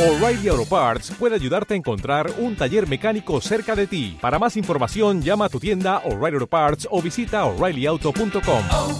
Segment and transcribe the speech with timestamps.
[0.00, 4.16] O'Reilly Auto Parts puede ayudarte a encontrar un taller mecánico cerca de ti.
[4.18, 8.64] Para más información, llama a tu tienda O'Reilly Auto Parts o visita oreillyauto.com.
[8.70, 8.98] oh,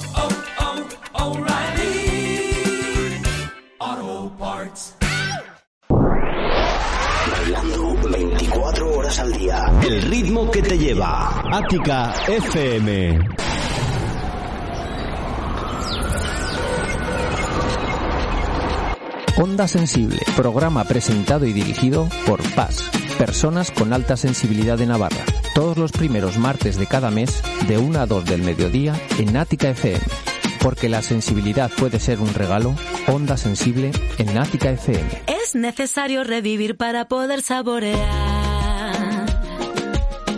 [1.14, 2.52] oh, O'Reilly
[3.78, 4.96] Auto Parts.
[7.30, 9.72] Bailando 24 horas al día.
[9.82, 11.42] El ritmo que te lleva.
[11.50, 13.20] Ática FM.
[19.40, 25.24] Onda Sensible, programa presentado y dirigido por PAS, personas con alta sensibilidad de Navarra.
[25.54, 29.70] Todos los primeros martes de cada mes, de 1 a 2 del mediodía, en Ática
[29.70, 29.98] FM.
[30.62, 32.74] Porque la sensibilidad puede ser un regalo,
[33.06, 35.08] Onda Sensible en Ática FM.
[35.26, 39.24] Es necesario revivir para poder saborear.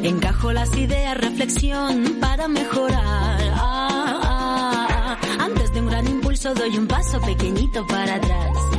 [0.05, 3.01] Encajo las ideas, reflexión para mejorar.
[3.57, 3.89] Ah,
[4.23, 5.19] ah, ah.
[5.41, 8.72] Antes de un gran impulso doy un paso pequeñito para atrás.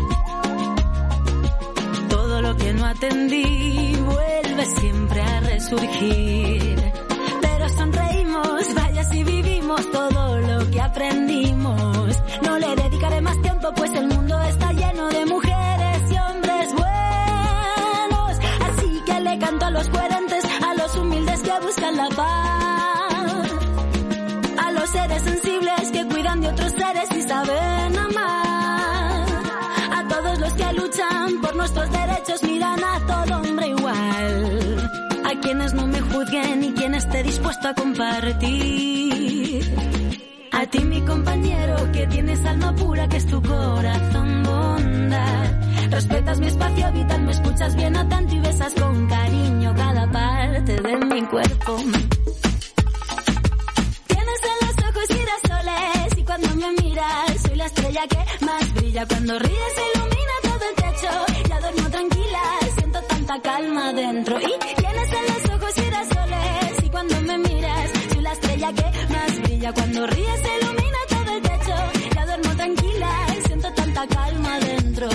[2.57, 6.93] Que no atendí vuelve siempre a resurgir.
[7.41, 12.19] Pero sonreímos, vaya si vivimos todo lo que aprendimos.
[12.43, 14.22] No le dedicaré más tiempo, pues el mundo
[31.63, 34.91] nuestros derechos miran a todo hombre igual.
[35.23, 39.63] A quienes no me juzguen y quien esté dispuesto a compartir.
[40.51, 45.45] A ti mi compañero que tienes alma pura que es tu corazón bondad.
[45.89, 50.97] Respetas mi espacio vital, me escuchas bien atento y besas con cariño cada parte de
[50.97, 51.77] mi cuerpo.
[54.11, 59.07] Tienes en los ojos girasoles y cuando me miras soy la estrella que más brilla.
[59.07, 61.11] Cuando ríes ilumina el techo,
[61.49, 62.43] ya duermo tranquila,
[62.77, 64.39] siento tanta calma dentro.
[64.39, 69.41] Y tienes en los ojos girasoles y cuando me miras soy la estrella que más
[69.41, 69.73] brilla.
[69.73, 71.75] Cuando ríes ilumina todo el techo,
[72.15, 75.09] ya duermo tranquila, siento tanta calma dentro.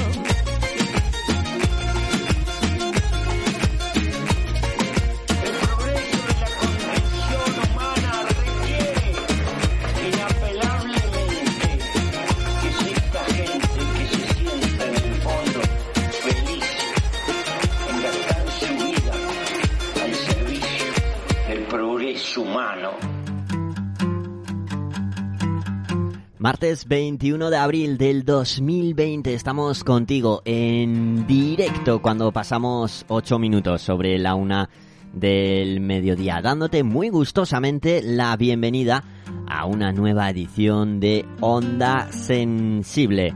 [26.49, 34.19] Martes 21 de abril del 2020 estamos contigo en directo cuando pasamos 8 minutos sobre
[34.19, 34.71] la una
[35.13, 39.05] del mediodía, dándote muy gustosamente la bienvenida
[39.47, 43.35] a una nueva edición de Onda Sensible.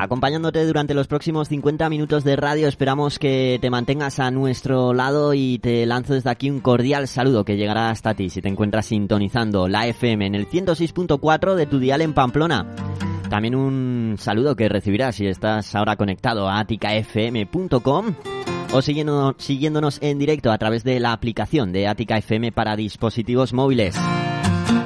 [0.00, 5.34] Acompañándote durante los próximos 50 minutos de radio, esperamos que te mantengas a nuestro lado
[5.34, 8.86] y te lanzo desde aquí un cordial saludo que llegará hasta ti si te encuentras
[8.86, 12.66] sintonizando la FM en el 106.4 de tu dial en Pamplona.
[13.28, 18.14] También un saludo que recibirás si estás ahora conectado a aticafm.com
[18.72, 23.52] o siguiendo- siguiéndonos en directo a través de la aplicación de Atica FM para dispositivos
[23.52, 23.96] móviles.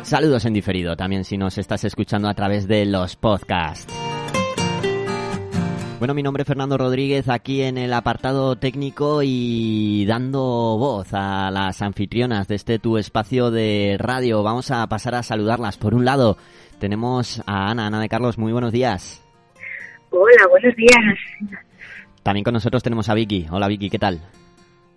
[0.04, 3.92] Saludos en diferido también si nos estás escuchando a través de los podcasts.
[6.02, 11.48] Bueno, mi nombre es Fernando Rodríguez, aquí en el apartado técnico y dando voz a
[11.52, 14.42] las anfitrionas de este tu espacio de radio.
[14.42, 15.78] Vamos a pasar a saludarlas.
[15.78, 16.38] Por un lado,
[16.80, 19.24] tenemos a Ana, Ana de Carlos, muy buenos días.
[20.10, 21.60] Hola, buenos días.
[22.24, 23.46] También con nosotros tenemos a Vicky.
[23.52, 24.18] Hola Vicky, ¿qué tal?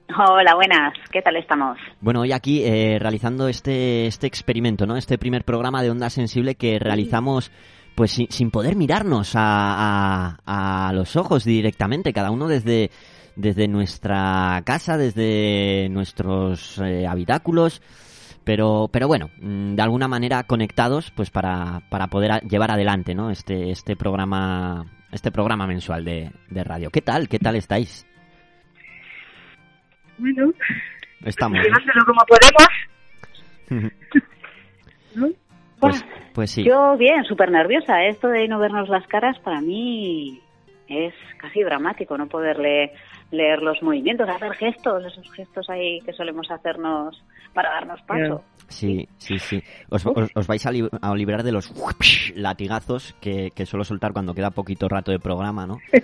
[0.10, 0.96] Hola, buenas.
[1.12, 1.78] ¿Qué tal estamos?
[2.02, 4.98] Bueno, hoy aquí eh, realizando este, este experimento, ¿no?
[4.98, 7.52] Este primer programa de Onda Sensible que realizamos
[7.96, 12.92] pues sin, sin poder mirarnos a, a, a los ojos directamente, cada uno desde,
[13.36, 17.82] desde nuestra casa, desde nuestros eh, habitáculos,
[18.44, 23.32] pero, pero bueno, mm, de alguna manera conectados pues para, para poder llevar adelante, ¿no?
[23.32, 26.90] Este, este programa, este programa mensual de, de radio.
[26.92, 27.28] ¿Qué tal?
[27.28, 28.06] ¿Qué tal estáis?
[30.18, 30.52] Bueno,
[31.24, 31.60] Estamos.
[32.06, 33.92] como podemos.
[35.16, 35.45] ¿no?
[35.90, 36.64] Pues, pues sí.
[36.64, 38.04] Yo bien, súper nerviosa.
[38.06, 40.40] Esto de no vernos las caras para mí
[40.88, 42.92] es casi dramático, no poder le-
[43.32, 47.22] leer los movimientos, hacer gestos, esos gestos ahí que solemos hacernos
[47.54, 48.44] para darnos paso.
[48.68, 49.62] Sí, sí, sí.
[49.90, 51.72] Os, os- os vais a, li- a librar de los
[52.36, 55.78] latigazos que, que suelo soltar cuando queda poquito rato de programa, ¿no?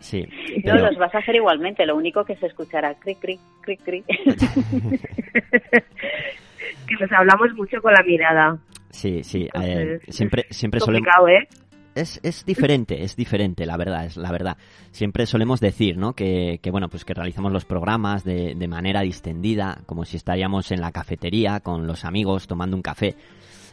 [0.00, 0.26] Sí.
[0.64, 4.04] No, los vas a hacer igualmente, lo único que se escuchará cric, cric, cric, cric.
[6.86, 8.58] que nos hablamos mucho con la mirada.
[8.90, 9.48] Sí, sí.
[9.52, 11.08] Entonces, eh, siempre siempre solemos...
[11.28, 11.48] ¿eh?
[11.94, 14.56] es, es diferente, es diferente, la verdad, es la verdad.
[14.90, 16.14] Siempre solemos decir, ¿no?
[16.14, 20.70] Que, que bueno, pues que realizamos los programas de, de manera distendida, como si estaríamos
[20.70, 23.16] en la cafetería con los amigos tomando un café.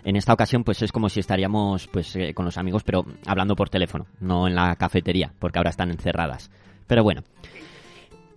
[0.03, 3.55] En esta ocasión, pues es como si estaríamos pues eh, con los amigos, pero hablando
[3.55, 6.51] por teléfono, no en la cafetería, porque ahora están encerradas.
[6.87, 7.23] Pero bueno.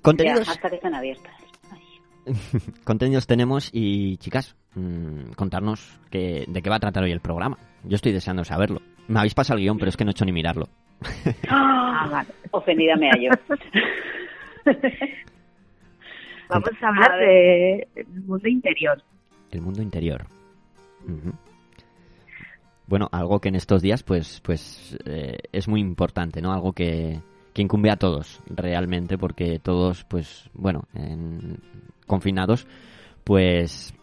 [0.00, 1.34] Contenidos, Ya, hasta que están abiertas.
[2.84, 7.58] Contenidos tenemos y chicas, mm, contarnos que, de qué va a tratar hoy el programa.
[7.84, 8.80] Yo estoy deseando saberlo.
[9.08, 10.68] Me habéis pasado el guion, pero es que no he hecho ni mirarlo.
[11.48, 12.28] Ah, vale.
[12.50, 13.30] Ofendida me hallo.
[16.48, 17.28] Vamos a hablar ver.
[17.94, 19.02] de- del mundo interior.
[19.50, 20.26] El mundo interior.
[22.86, 26.52] Bueno, algo que en estos días, pues, pues eh, es muy importante, ¿no?
[26.52, 27.20] Algo que,
[27.52, 31.58] que incumbe a todos, realmente, porque todos, pues, bueno, en-
[32.08, 32.66] confinados,
[33.22, 33.94] pues,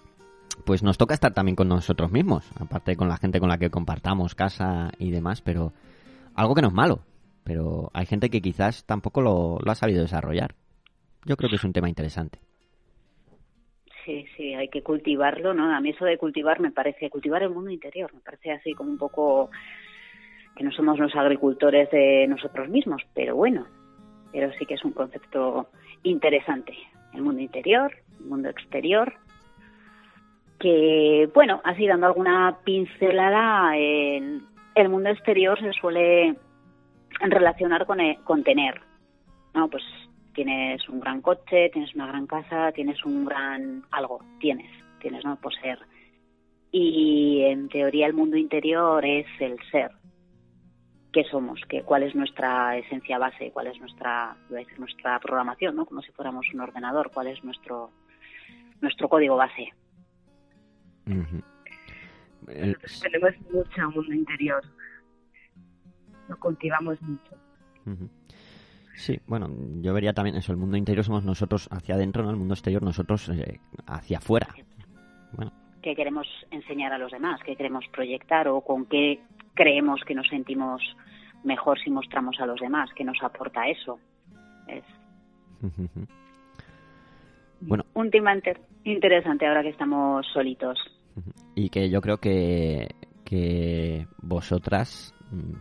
[0.66, 3.70] pues nos toca estar también con nosotros mismos, aparte con la gente con la que
[3.70, 5.74] compartamos casa y demás, pero
[6.34, 7.02] algo que no es malo,
[7.44, 10.56] pero hay gente que quizás tampoco lo, lo ha sabido desarrollar.
[11.26, 12.40] Yo creo que es un tema interesante.
[14.06, 15.76] Sí, sí, hay que cultivarlo, ¿no?
[15.76, 18.92] A mí eso de cultivar me parece, cultivar el mundo interior, me parece así como
[18.92, 19.50] un poco
[20.56, 23.66] que no somos los agricultores de nosotros mismos, pero bueno,
[24.32, 25.70] pero sí que es un concepto
[26.04, 26.74] interesante.
[27.16, 29.14] El mundo interior, el mundo exterior,
[30.60, 34.42] que, bueno, así dando alguna pincelada, el,
[34.76, 36.36] el mundo exterior se suele
[37.20, 38.82] relacionar con, el- con tener,
[39.54, 39.70] ¿no?
[39.70, 39.84] Pues
[40.34, 44.70] tienes un gran coche, tienes una gran casa, tienes un gran algo, tienes,
[45.00, 45.36] tienes, ¿no?
[45.38, 45.80] Poseer.
[46.72, 49.92] Y en teoría el mundo interior es el ser.
[51.16, 51.62] ¿Qué somos?
[51.70, 53.50] ¿Qué, ¿Cuál es nuestra esencia base?
[53.54, 55.86] ¿Cuál es nuestra, iba a decir, nuestra programación, ¿no?
[55.86, 57.10] Como si fuéramos un ordenador.
[57.14, 57.90] ¿Cuál es nuestro,
[58.82, 59.72] nuestro código base?
[61.06, 64.62] Nosotros tenemos mucho mundo interior.
[66.28, 67.32] Lo cultivamos mucho.
[68.96, 72.32] Sí, bueno, yo vería también eso, el mundo interior somos nosotros hacia adentro, ¿no?
[72.32, 74.50] El mundo exterior nosotros eh, hacia afuera.
[75.32, 77.40] Bueno, ¿Qué queremos enseñar a los demás?
[77.46, 78.50] ¿Qué queremos proyectar?
[78.50, 79.22] ¿O con qué
[79.56, 80.82] creemos que nos sentimos
[81.44, 82.90] mejor si mostramos a los demás?
[82.96, 84.00] ¿Qué nos aporta eso?
[84.68, 84.84] Es
[87.62, 90.78] bueno, un tema inter- interesante ahora que estamos solitos.
[91.56, 92.90] y que yo creo que,
[93.24, 95.14] que vosotras,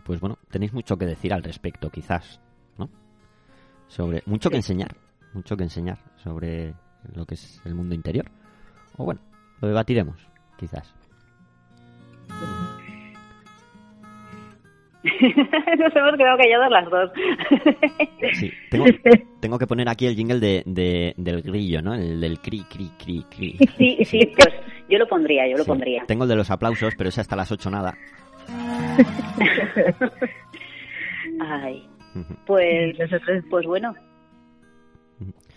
[0.05, 2.39] pues bueno, tenéis mucho que decir al respecto, quizás,
[2.77, 2.89] ¿no?
[3.87, 4.95] Sobre, mucho que enseñar,
[5.33, 6.73] mucho que enseñar sobre
[7.15, 8.25] lo que es el mundo interior.
[8.97, 9.21] O bueno,
[9.61, 10.27] lo debatiremos,
[10.57, 10.93] quizás.
[15.79, 17.11] Nos hemos quedado calladas las dos.
[18.33, 18.85] Sí, tengo,
[19.39, 21.93] tengo que poner aquí el jingle de, de- del grillo, ¿no?
[21.93, 23.57] El del cri, cri, cri, cri.
[23.77, 24.49] sí, sí, pues
[24.89, 26.03] yo lo pondría, yo lo Sí, pondría.
[26.07, 27.95] Tengo el de los aplausos, pero es hasta las 8 nada.
[31.39, 31.87] Ay,
[32.45, 33.93] pues, Nosotros pues bueno,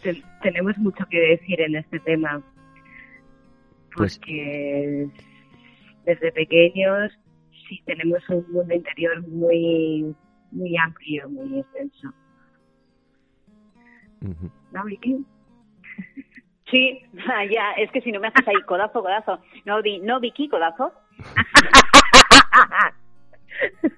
[0.03, 2.43] te- tenemos mucho que decir en este tema.
[3.97, 5.09] Pues- Porque
[6.05, 7.13] desde pequeños
[7.69, 10.15] sí tenemos un mundo interior muy
[10.51, 12.09] muy amplio, muy extenso.
[14.73, 15.25] ¿No, Vicky?
[16.71, 17.01] sí,
[17.51, 19.41] ya, es que si no me haces ahí codazo, codazo.
[19.65, 20.93] No, di, no Vicky, codazo.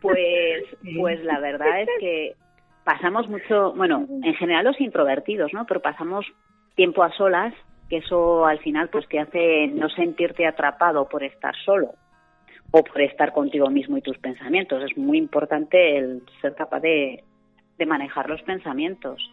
[0.00, 0.64] Pues,
[0.96, 2.34] pues la verdad es que
[2.82, 5.66] pasamos mucho, bueno, en general los introvertidos, ¿no?
[5.66, 6.24] Pero pasamos
[6.76, 7.52] tiempo a solas,
[7.90, 11.94] que eso al final pues te hace no sentirte atrapado por estar solo
[12.70, 14.82] o por estar contigo mismo y tus pensamientos.
[14.82, 17.24] Es muy importante el ser capaz de,
[17.78, 19.32] de manejar los pensamientos,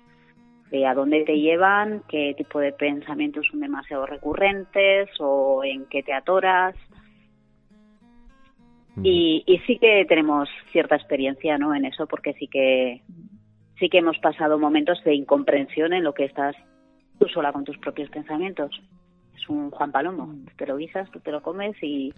[0.71, 6.03] de a dónde te llevan, qué tipo de pensamientos son demasiado recurrentes o en qué
[6.03, 6.75] te atoras.
[9.03, 11.75] Y, y sí que tenemos cierta experiencia ¿no?
[11.75, 13.03] en eso porque sí que
[13.77, 16.55] sí que hemos pasado momentos de incomprensión en lo que estás
[17.19, 18.71] tú sola con tus propios pensamientos
[19.35, 22.11] es un Juan Palomo tú te lo guisas tú te lo comes y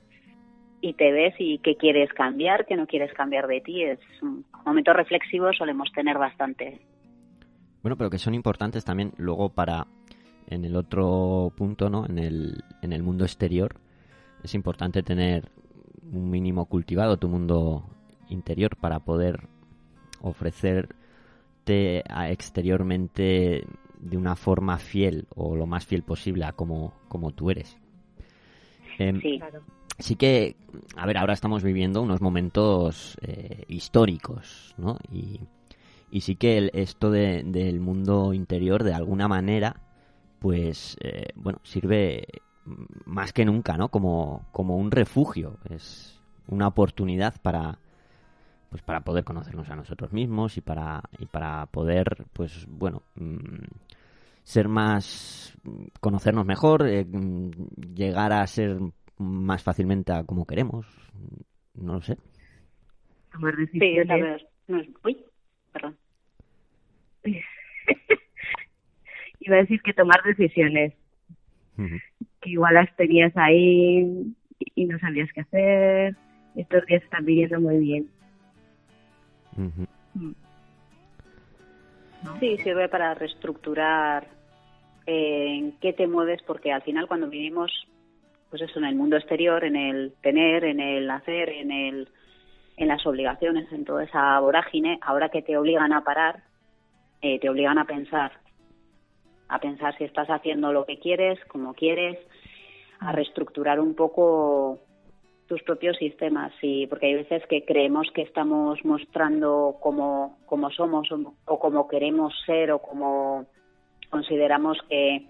[0.81, 4.45] y te ves y qué quieres cambiar qué no quieres cambiar de ti es un
[4.65, 6.79] momento reflexivo solemos tener bastante
[7.81, 9.87] Bueno, pero que son importantes también luego para,
[10.47, 12.05] en el otro punto, ¿no?
[12.05, 13.75] En el, en el mundo exterior,
[14.43, 15.49] es importante tener
[16.11, 17.85] un mínimo cultivado tu mundo
[18.29, 19.47] interior para poder
[20.21, 23.63] ofrecerte a- exteriormente
[23.99, 27.77] de una forma fiel o lo más fiel posible a como, como tú eres.
[28.97, 29.61] Em, sí Claro.
[29.99, 30.55] Sí que,
[30.95, 34.97] a ver, ahora estamos viviendo unos momentos eh, históricos, ¿no?
[35.11, 35.41] Y,
[36.11, 39.75] y sí que esto de- del mundo interior, de alguna manera,
[40.39, 42.27] pues, eh, bueno, sirve
[42.65, 42.73] mm,
[43.05, 43.89] más que nunca, ¿no?
[43.89, 47.79] Como, como un refugio, es una oportunidad para,
[48.69, 53.63] pues para poder conocernos a nosotros mismos y para, y para poder, pues bueno, mm,
[54.43, 55.53] ser más,
[55.99, 57.49] conocernos mejor, eh, mm,
[57.95, 58.79] llegar a ser
[59.19, 60.87] más fácilmente a como queremos,
[61.75, 62.17] no lo sé.
[63.31, 63.97] Tomar Sí,
[64.67, 65.17] no es- Uy,
[65.71, 65.97] perdón.
[69.41, 70.93] Iba a decir que tomar decisiones,
[72.41, 74.33] que igual las tenías ahí
[74.75, 76.15] y no sabías qué hacer.
[76.55, 78.09] Estos días están viniendo muy bien.
[79.57, 79.85] Ujú.
[82.39, 84.27] Sí, sirve para reestructurar
[85.05, 87.71] eh, en qué te mueves, porque al final cuando vivimos,
[88.49, 92.09] pues eso, en el mundo exterior, en el tener, en el hacer, en el
[92.79, 96.43] en las obligaciones, en toda esa vorágine, ahora que te obligan a parar,
[97.21, 98.31] eh, te obligan a pensar,
[99.49, 102.17] a pensar si estás haciendo lo que quieres, como quieres,
[102.99, 104.79] a reestructurar un poco
[105.47, 111.11] tus propios sistemas, y porque hay veces que creemos que estamos mostrando cómo, cómo somos
[111.11, 113.45] o, o cómo queremos ser o cómo
[114.09, 115.27] consideramos que,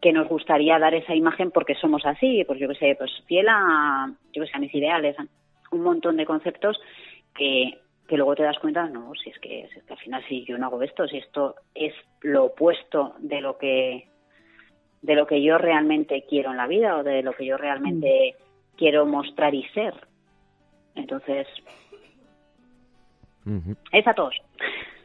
[0.00, 3.48] que nos gustaría dar esa imagen porque somos así, pues yo que sé, pues fiel
[3.48, 5.26] a, yo que sé, a mis ideales, a
[5.72, 6.80] un montón de conceptos
[7.34, 10.24] que, que luego te das cuenta, no, si es que, si es que al final
[10.28, 14.08] si yo no hago esto, si esto es lo opuesto de lo que
[15.02, 18.34] de lo que yo realmente quiero en la vida o de lo que yo realmente
[18.76, 19.94] quiero mostrar y ser.
[20.96, 21.46] Entonces,
[23.92, 24.34] es a todos.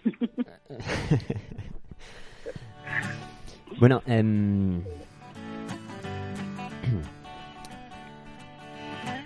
[3.80, 4.82] Bueno, em,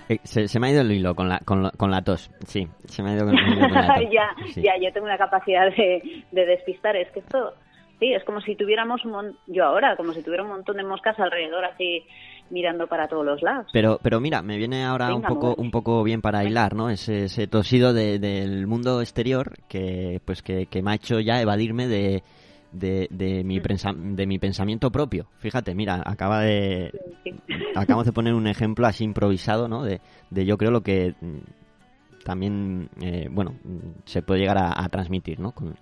[0.10, 2.32] eh, se, se me ha ido el hilo con la, con, la- con la tos.
[2.46, 4.04] Sí, se me ha ido con el hilo con la tos.
[4.12, 4.62] ya, Sí.
[4.62, 6.96] ya, yo tengo una capacidad de, de despistar.
[6.96, 7.54] Es que esto,
[8.00, 10.84] sí, es como si tuviéramos un mon- yo ahora, como si tuviera un montón de
[10.84, 12.04] moscas alrededor así
[12.50, 13.68] mirando para todos los lados.
[13.74, 16.90] Pero, pero mira, me viene ahora un poco, un poco bien para hilar, ¿no?
[16.90, 21.42] Ese, ese tosido de- del mundo exterior que, pues que, que me ha hecho ya
[21.42, 22.24] evadirme de,
[22.72, 25.28] de, de mi pensa- de mi pensamiento propio.
[25.40, 26.92] Fíjate, mira, acaba de,
[27.76, 29.84] acabamos de poner un ejemplo así improvisado, ¿no?
[29.84, 34.84] De, de yo creo lo que mm, también, eh, bueno, mm, se puede llegar a,
[34.84, 35.52] a transmitir, ¿no?
[35.54, 35.76] Con,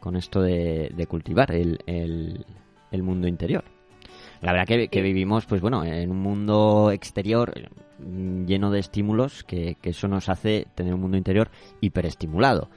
[0.00, 2.44] con esto de, de cultivar el, el,
[2.90, 3.64] el mundo interior.
[4.40, 7.52] La verdad que, que vivimos, pues bueno, en un mundo exterior
[7.98, 11.50] mm, lleno de estímulos que, que eso nos hace tener un mundo interior
[11.80, 12.70] hiperestimulado.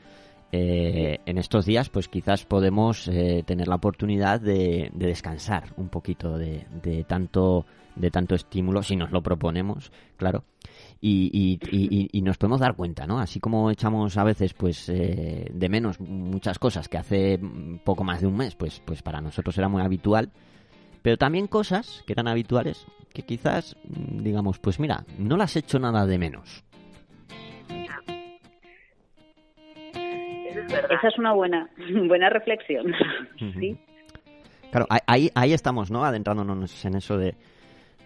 [0.51, 5.87] Eh, en estos días, pues quizás podemos eh, tener la oportunidad de, de descansar un
[5.89, 7.65] poquito de, de tanto
[7.95, 10.45] de tanto estímulo, si nos lo proponemos, claro,
[11.01, 11.29] y,
[11.69, 13.19] y- y- nos podemos dar cuenta, ¿no?
[13.19, 17.37] Así como echamos a veces, pues, eh, de menos muchas cosas que hace
[17.83, 20.29] poco más de un mes, pues, pues para nosotros era muy habitual,
[21.01, 25.59] pero también cosas que eran habituales que quizás, mm, digamos, pues mira, no las he
[25.59, 26.63] hecho nada de menos.
[30.51, 30.91] Eso es verdad.
[30.91, 31.69] Esa es una buena,
[32.07, 32.93] buena reflexión.
[33.59, 33.77] Sí.
[34.71, 36.05] Claro, ahí- ahí, estamos, ¿no?
[36.05, 37.35] Adentrándonos en eso de,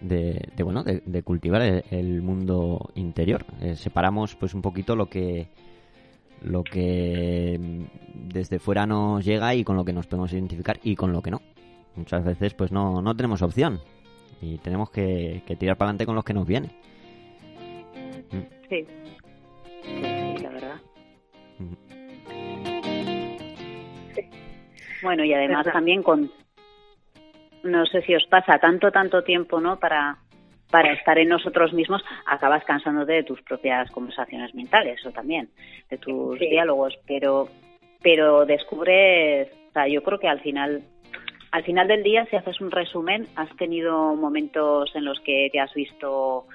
[0.00, 3.44] de, de, bueno, de, de cultivar el, el mundo interior.
[3.60, 5.46] Eh, separamos, pues, un poquito lo que
[6.42, 7.58] lo que
[8.14, 11.30] desde fuera nos llega y con lo que nos podemos identificar y con lo que
[11.30, 11.40] no.
[11.94, 13.80] Muchas veces, pues, no, no tenemos opción
[14.42, 16.70] y tenemos que, que tirar para adelante con los que nos viene.
[18.68, 18.84] Sí.
[19.82, 20.76] Sí, la verdad.
[25.02, 25.72] Bueno, y además Verdad.
[25.72, 26.30] también con,
[27.62, 29.78] no sé si os pasa tanto, tanto tiempo, ¿no?
[29.78, 30.16] Para,
[30.70, 35.48] para estar en nosotros mismos, acabas cansándote de tus propias conversaciones mentales o también
[35.90, 36.48] de tus Sí.
[36.48, 37.48] diálogos, pero,
[38.02, 40.82] pero descubres, o sea, yo creo que al final,
[41.52, 45.60] al final del día, si haces un resumen, has tenido momentos en los que te
[45.60, 46.46] has visto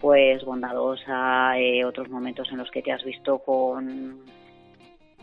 [0.00, 4.20] pues bondadosa, eh, otros momentos en los que te has visto con,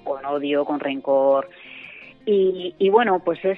[0.04, 1.50] con odio, con rencor.
[2.28, 3.58] Y, y bueno, pues es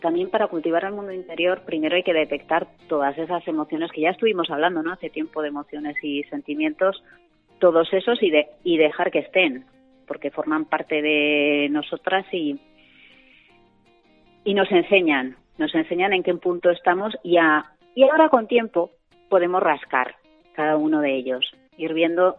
[0.00, 4.10] también para cultivar el mundo interior, primero hay que detectar todas esas emociones que ya
[4.10, 4.92] estuvimos hablando, ¿no?
[4.92, 7.02] Hace tiempo de emociones y sentimientos,
[7.60, 9.64] todos esos y, de, y dejar que estén,
[10.08, 12.58] porque forman parte de nosotras y,
[14.44, 18.90] y nos enseñan, nos enseñan en qué punto estamos y, a, y ahora con tiempo
[19.28, 20.16] podemos rascar
[20.52, 21.44] cada uno de ellos,
[21.76, 22.36] ir viendo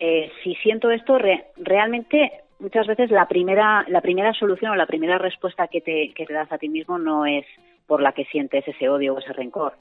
[0.00, 2.32] eh, si siento esto re- realmente
[2.64, 6.32] muchas veces la primera la primera solución o la primera respuesta que te, que te
[6.32, 7.44] das a ti mismo no es
[7.86, 9.74] por la que sientes ese odio o ese rencor.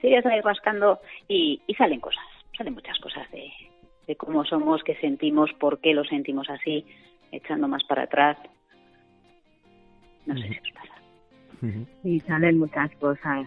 [0.00, 2.24] Sigues ahí rascando y, y salen cosas,
[2.58, 3.50] salen muchas cosas de,
[4.06, 6.84] de cómo somos, qué sentimos, por qué lo sentimos así,
[7.30, 8.36] echando más para atrás.
[10.26, 10.94] No sé si os pasa.
[12.02, 13.46] Y salen muchas cosas.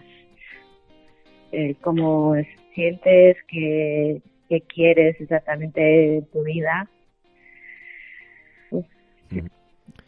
[1.52, 2.34] Eh, cómo
[2.74, 6.88] sientes que qué quieres exactamente tu vida.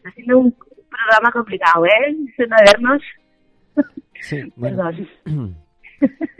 [0.05, 2.17] Ha sido un programa complicado, ¿eh?
[2.37, 3.03] Eso no vernos.
[4.21, 4.77] Sí, bueno.
[5.25, 5.57] Perdón.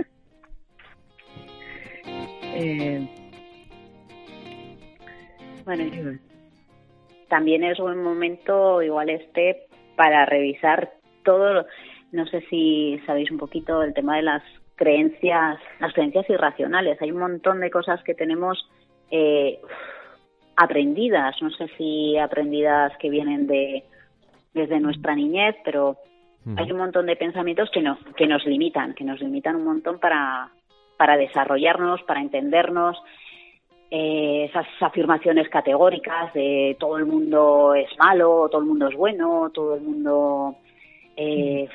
[2.55, 3.09] eh,
[5.65, 6.19] Bueno,
[7.29, 10.93] también es buen momento, igual este, para revisar
[11.25, 11.53] todo.
[11.53, 11.67] lo-
[12.13, 14.43] No sé si sabéis un poquito el tema de las
[14.75, 17.01] creencias, las creencias irracionales.
[17.01, 18.59] Hay un montón de cosas que tenemos
[19.13, 19.61] eh,
[20.61, 21.41] aprendidas.
[21.43, 23.85] No sé si aprendidas que vienen de
[24.53, 25.97] desde nuestra niñez, pero
[26.57, 29.99] hay un montón de pensamientos que nos que nos limitan, que nos limitan un montón
[29.99, 30.51] para
[30.97, 32.97] para desarrollarnos, para entendernos
[33.91, 39.51] eh, esas afirmaciones categóricas de todo el mundo es malo, todo el mundo es bueno,
[39.53, 40.57] todo el mundo...
[41.17, 41.69] eh,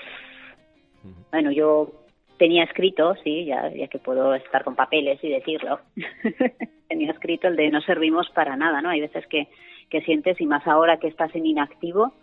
[1.32, 1.92] Bueno, yo
[2.38, 5.80] tenía escrito, sí, ya, ya que puedo estar con papeles y decirlo,
[6.90, 8.90] tenía escrito el de no servimos para nada, ¿no?
[8.90, 9.48] Hay veces que,
[9.90, 12.14] que sientes, y más ahora que estás en inactivo,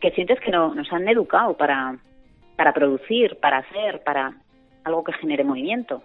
[0.00, 1.98] que sientes que no, nos han educado para,
[2.56, 4.34] para producir, para hacer, para
[4.84, 6.02] algo que genere movimiento.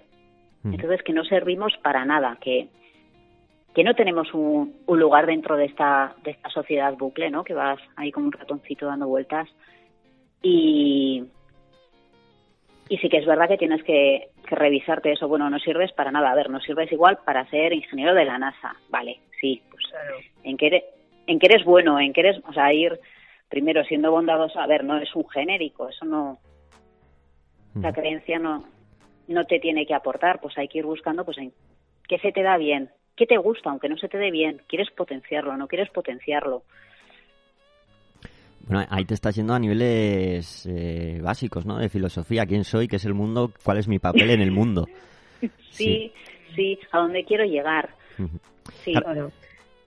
[0.64, 2.70] Entonces, que no servimos para nada, que,
[3.76, 7.44] que no tenemos un, un lugar dentro de esta, de esta sociedad bucle, ¿no?
[7.44, 9.48] Que vas ahí como un ratoncito dando vueltas.
[10.42, 11.26] Y,
[12.90, 15.28] y sí que es verdad que tienes que, que revisarte eso.
[15.28, 16.32] Bueno, no sirves para nada.
[16.32, 18.76] A ver, no sirves igual para ser ingeniero de la NASA.
[18.90, 19.84] Vale, sí, pues
[20.44, 20.84] en que eres,
[21.28, 23.00] en que eres bueno, en que eres, o sea, ir
[23.50, 24.60] primero siendo bondadoso.
[24.60, 26.40] A ver, no es un genérico, eso no,
[27.82, 28.64] la creencia no,
[29.28, 31.52] no te tiene que aportar, pues hay que ir buscando pues en
[32.08, 34.92] qué se te da bien, qué te gusta, aunque no se te dé bien, quieres
[34.92, 36.64] potenciarlo, no quieres potenciarlo.
[38.68, 41.78] Bueno, ahí te estás yendo a niveles eh, básicos, ¿no?
[41.78, 42.46] De filosofía.
[42.46, 42.88] ¿Quién soy?
[42.88, 43.52] ¿Qué es el mundo?
[43.64, 44.88] ¿Cuál es mi papel en el mundo?
[45.72, 46.12] Sí,
[46.56, 47.90] sí, a dónde quiero llegar.
[48.86, 49.30] Sí, claro.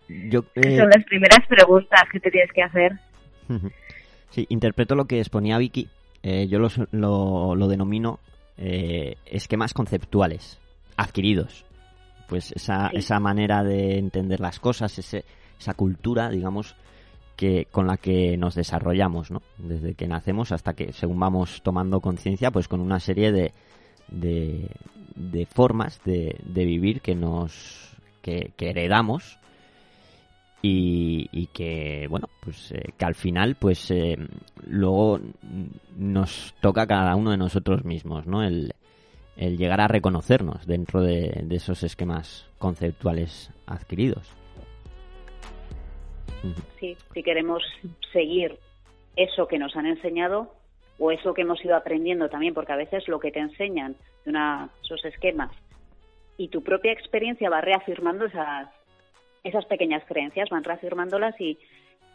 [0.06, 2.92] Yo, eh, Son las primeras preguntas que te tienes que hacer.
[4.30, 5.88] Sí, interpreto lo que exponía Vicky.
[6.22, 8.20] Eh, yo los- lo, lo denomino
[8.58, 10.60] eh, esquemas conceptuales
[10.98, 11.64] adquiridos.
[12.28, 12.98] Pues esa, Sí.
[12.98, 15.24] esa manera de entender las cosas, ese,
[15.58, 16.76] esa cultura, digamos,
[17.38, 19.42] que con la que nos desarrollamos, ¿no?
[19.58, 23.52] Desde que nacemos hasta que, según vamos tomando conciencia, pues con una serie de,
[24.08, 29.38] de, formas de, de vivir que nos que, heredamos
[30.60, 34.16] y, que bueno pues eh, que al final pues eh,
[34.66, 35.20] luego
[35.96, 38.74] nos toca cada uno de nosotros mismos no el,
[39.36, 44.37] llegar a reconocernos dentro de, esos esquemas conceptuales adquiridos.
[46.78, 47.62] Sí, si queremos
[48.12, 48.58] seguir
[49.16, 50.54] eso que nos han enseñado
[50.98, 54.30] o eso que hemos ido aprendiendo también, porque a veces lo que te enseñan de
[54.30, 55.50] una, esos esquemas
[56.36, 58.68] y tu propia experiencia va reafirmando esas,
[59.42, 61.58] esas pequeñas creencias, van reafirmándolas y,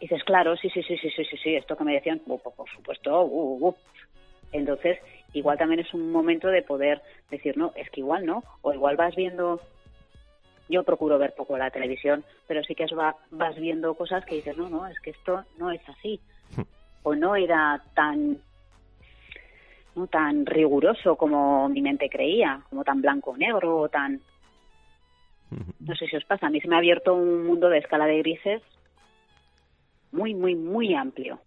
[0.00, 2.40] dices, claro, sí, sí, sí, sí, sí, sí, sí, esto que me decían, por
[2.74, 3.76] supuesto.
[4.50, 4.98] Entonces,
[5.34, 8.96] igual también es un momento de poder decir, no, es que igual no, o igual
[8.96, 9.60] vas viendo
[10.68, 14.56] yo procuro ver poco la televisión, pero sí que va- vas viendo cosas que dices,
[14.56, 16.20] no, no, es que esto no es así.
[17.02, 18.38] O no era tan
[19.94, 24.20] no tan riguroso como mi mente creía, como tan blanco o negro, o tan...
[25.78, 28.06] No sé si os pasa, a mí se me ha abierto un mundo de escala
[28.06, 28.62] de grises
[30.10, 31.40] muy, muy, muy amplio.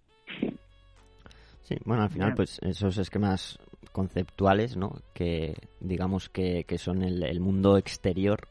[1.64, 3.60] Sí, bueno, al final, pues esos esquemas
[3.92, 4.94] conceptuales, ¿no?
[5.14, 8.48] Que digamos que, que son el, el mundo exterior,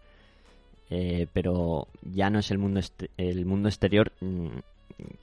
[0.91, 2.81] eh, pero ya no es el mundo
[3.17, 4.47] el mundo exterior mm,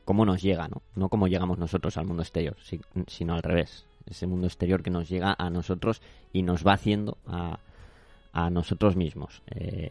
[0.05, 0.81] cómo nos llega, ¿no?
[0.95, 3.85] No cómo llegamos nosotros al mundo exterior, si- sino al revés.
[4.05, 6.01] Ese mundo exterior que nos llega a nosotros
[6.33, 7.57] y nos va haciendo a,
[8.33, 9.41] a nosotros mismos.
[9.55, 9.89] Eh,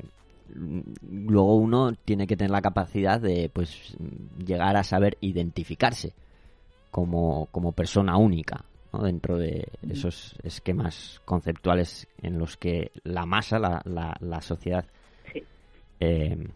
[0.54, 3.96] luego uno tiene que tener la capacidad de, pues,
[4.44, 6.12] llegar a saber identificarse
[6.90, 8.64] como, como persona única
[9.02, 14.84] dentro de esos esquemas conceptuales en los que la masa, la, la, la sociedad
[16.02, 16.48] eh,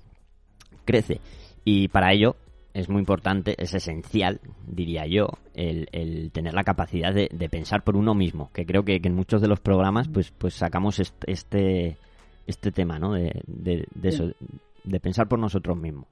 [0.84, 1.20] crece.
[1.64, 2.36] Y para ello
[2.74, 8.14] es muy importante, es esencial, diría yo, el, tener la capacidad de, pensar por uno
[8.14, 11.96] mismo, que creo que, en muchos de los programas pues, pues sacamos est- este,
[12.46, 13.14] este tema, ¿no?
[13.14, 14.34] De, de,
[14.84, 16.06] de pensar por nosotros mismos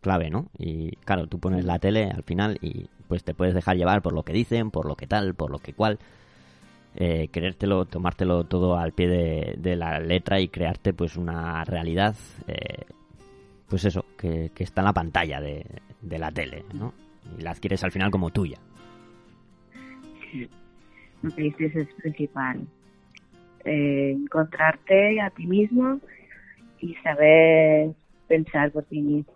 [0.00, 0.48] clave, ¿no?
[0.58, 4.12] Y claro, tú pones la tele al final y pues te puedes dejar llevar por
[4.12, 5.98] lo que dicen, por lo que tal, por lo que cual.
[6.94, 12.14] Eh, creértelo, tomártelo todo al pie de, de la letra y crearte pues una realidad,
[12.46, 12.84] eh,
[13.68, 15.64] pues eso, que, que está en la pantalla de,
[16.02, 16.92] de la tele, ¿no?
[17.38, 18.58] Y la adquieres al final como tuya.
[20.30, 22.66] Que dices es principal.
[23.64, 26.00] eh, encontrarte a ti mismo
[26.80, 27.92] y saber
[28.26, 29.32] pensar por ti mismo.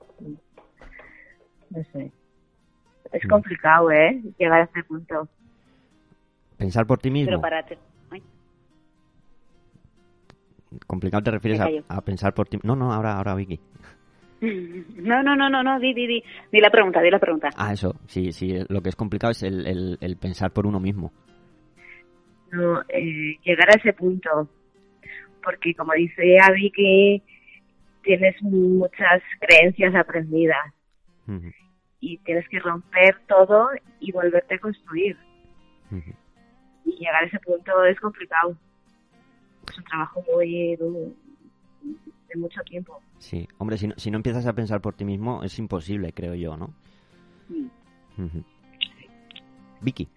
[1.70, 2.10] No sé.
[3.12, 3.28] Es Mm.
[3.28, 4.20] complicado, ¿eh?
[4.36, 5.28] Llegar a ese punto.
[6.56, 7.26] Pensar por ti mismo.
[7.30, 7.62] Pero para...
[7.64, 7.78] te-
[8.10, 8.22] ay,
[10.86, 12.58] Complicado te refieres a, pensar por ti.
[12.62, 13.60] No, no, ahora, ahora Vicky.
[14.40, 16.22] No, no, no, no, no, di, di, di.
[16.52, 17.48] Di la pregunta, di la pregunta.
[17.56, 17.94] Ah, eso.
[18.06, 18.54] Sí, sí.
[18.68, 21.10] Lo que es complicado es el, el- el pensar por uno mismo.
[22.52, 24.48] No, eh, llegar a ese punto.
[25.42, 27.22] Porque como dice Abby que
[28.02, 30.66] tienes muchas creencias aprendidas
[32.00, 33.68] y tienes que romper todo
[34.00, 35.16] y volverte a construir.
[35.90, 36.12] ujú.
[36.86, 38.56] Y llegar a ese punto es complicado.
[39.68, 41.14] Es un trabajo muy du-
[41.82, 43.00] de mucho tiempo.
[43.18, 43.46] Sí.
[43.58, 46.56] Hombre, si no, si no empiezas a pensar por ti mismo, es imposible, creo yo,
[46.56, 46.72] ¿no?
[47.48, 48.40] Mm.
[49.80, 50.08] Vicky.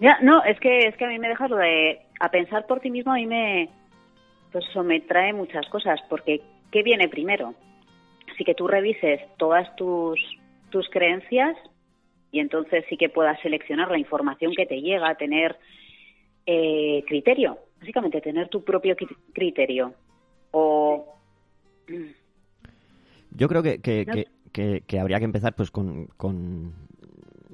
[0.00, 2.80] Ya, no, es que es que a mí me dejas lo de a pensar por
[2.80, 3.70] ti mismo a mí me
[4.52, 7.54] pues eso me trae muchas cosas porque qué viene primero.
[8.32, 10.18] Así que tú revises todas tus
[10.70, 11.56] tus creencias
[12.32, 15.56] y entonces sí que puedas seleccionar la información que te llega, tener
[16.46, 19.94] eh, criterio, básicamente tener tu propio cri- criterio
[20.52, 21.14] o
[23.30, 26.72] Yo creo que, que, No que, que- que habría que empezar pues con, con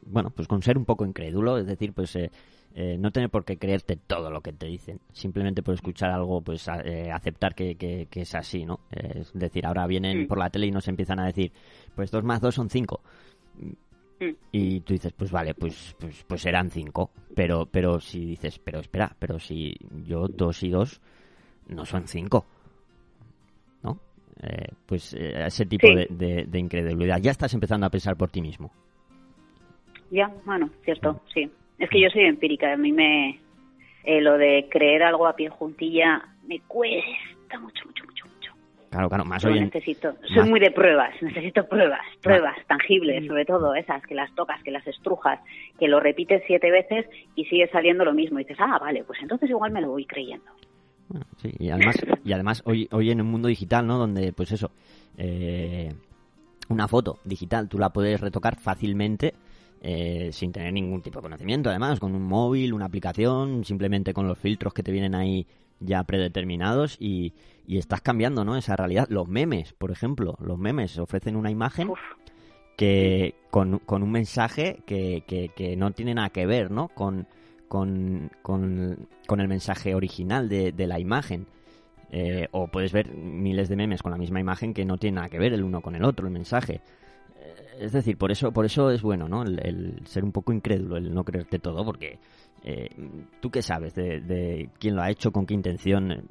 [0.06, 2.30] bueno pues con ser un poco incrédulo, es decir, pues eh,
[2.74, 6.40] eh, no tener por qué creerte todo lo que te dicen, simplemente por escuchar algo,
[6.42, 8.80] pues a- eh, aceptar que, que- que es así, ¿no?
[8.92, 10.26] Eh, es decir, ahora vienen Mm.
[10.26, 11.52] por la tele y nos empiezan a decir,
[11.94, 13.00] pues dos más dos son cinco.
[14.26, 14.36] Mm.
[14.52, 17.10] Y tú dices, pues vale, pues, pues, pues serán cinco.
[17.34, 21.00] Pero, pero si dices, pero espera, pero si yo dos y dos
[21.68, 22.44] no son cinco.
[23.82, 23.98] ¿No?
[24.42, 25.94] Eh, pues eh, ese tipo Sí.
[25.94, 27.18] de, de- de incredulidad.
[27.20, 28.70] Ya estás empezando a pensar por ti mismo.
[30.10, 31.50] Ya, bueno, cierto, sí.
[31.78, 33.40] Es que yo soy empírica, a mí me...
[34.04, 38.11] eh, lo de creer algo a pie juntilla me cuesta mucho, mucho, mucho.
[38.92, 43.46] Claro, claro, más hoy necesito, soy más- muy de pruebas, necesito pruebas, pruebas tangibles, sobre
[43.46, 45.40] todo esas, que las tocas, que las estrujas,
[45.78, 48.38] que lo repites siete veces y sigue saliendo lo mismo.
[48.38, 50.44] Y dices, ah, vale, pues entonces igual me lo voy creyendo.
[51.38, 53.96] Sí, y además, y además hoy, hoy en un mundo digital, ¿no?
[53.96, 54.70] Donde, pues eso,
[55.16, 55.90] eh,
[56.68, 59.32] una foto digital tú la puedes retocar fácilmente
[59.80, 64.28] eh, sin tener ningún tipo de conocimiento, además, con un móvil, una aplicación, simplemente con
[64.28, 65.46] los filtros que te vienen ahí
[65.84, 67.34] ya predeterminados y,
[67.66, 68.56] y estás cambiando, ¿no?
[68.56, 69.08] Esa realidad.
[69.08, 72.00] Los memes, por ejemplo, los memes ofrecen una imagen Uf,
[72.76, 76.88] que con, con un mensaje que, que, que no tiene nada que ver, ¿no?
[76.88, 77.26] Con,
[77.68, 81.46] con, con, con el mensaje original de, de la imagen.
[82.10, 85.30] Eh, o puedes ver miles de memes con la misma imagen que no tienen nada
[85.30, 86.82] que ver el uno con el otro, el mensaje.
[87.82, 89.42] Es decir, por eso, por eso es bueno, ¿no?
[89.42, 92.18] El, el ser un poco incrédulo, el no creerte todo, porque
[92.62, 92.88] eh,
[93.40, 96.22] tú qué sabes de, de quién lo ha hecho, con qué intención, eh,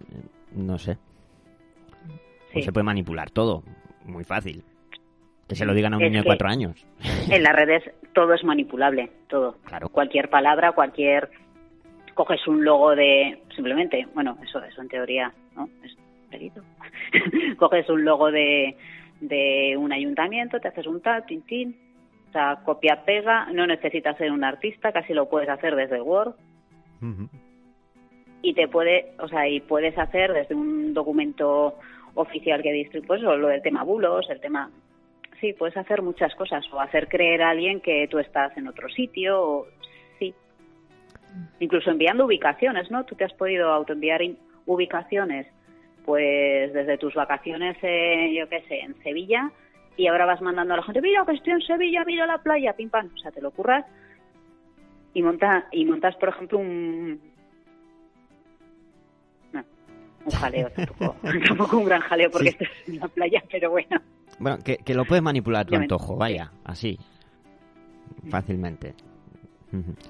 [0.53, 0.97] no sé.
[2.53, 2.59] sí.
[2.59, 3.63] O se puede manipular todo,
[4.05, 4.63] muy fácil.
[5.47, 6.85] Que se lo digan a un Es niño de cuatro años.
[7.29, 7.83] En las redes
[8.13, 9.57] todo es manipulable, todo.
[9.65, 9.89] Claro.
[9.89, 11.29] Cualquier palabra, cualquier...
[12.13, 13.41] Coges un logo de...
[13.55, 15.67] Simplemente, bueno, eso, eso en teoría, ¿no?
[15.83, 15.97] Es
[16.29, 16.61] delito.
[17.57, 18.77] Coges un logo de,
[19.21, 21.77] de un ayuntamiento, te haces un tal, tin, tin.
[22.29, 26.35] O sea, copia, pega, no necesitas ser un artista, casi lo puedes hacer desde Word.
[28.41, 31.75] y te puede, o sea, y puedes hacer desde un documento
[32.15, 34.69] oficial que distribuye, pues o lo del tema bulos, el tema,
[35.39, 38.89] sí, puedes hacer muchas cosas o hacer creer a alguien que tú estás en otro
[38.89, 39.67] sitio, o,
[40.19, 40.33] sí,
[41.59, 43.05] incluso enviando ubicaciones, ¿no?
[43.05, 44.21] Tú te has podido autoenviar
[44.65, 45.47] ubicaciones,
[46.05, 49.51] pues desde tus vacaciones, eh, yo qué sé, en Sevilla
[49.97, 52.73] y ahora vas mandando a la gente, mira que estoy en Sevilla, mira la playa,
[52.73, 53.85] pim pam, o sea, te lo curras
[55.13, 57.19] y monta y montas, por ejemplo, un
[59.53, 59.63] no,
[60.25, 61.15] un jaleo tampoco,
[61.47, 62.57] tampoco un gran jaleo porque Sí.
[62.59, 64.01] estás en la playa, pero bueno.
[64.39, 66.97] Bueno, que, que lo puedes manipular a tu antojo, vaya, así.
[68.29, 68.93] Fácilmente.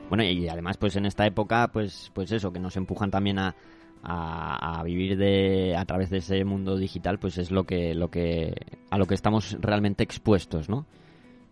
[0.09, 3.53] Bueno, y además, pues en esta época, pues, pues eso, que nos empujan también a,
[4.03, 8.09] a, a vivir de a través de ese mundo digital, pues es lo que, lo
[8.09, 8.55] que,
[8.89, 10.85] a lo que estamos realmente expuestos, ¿no?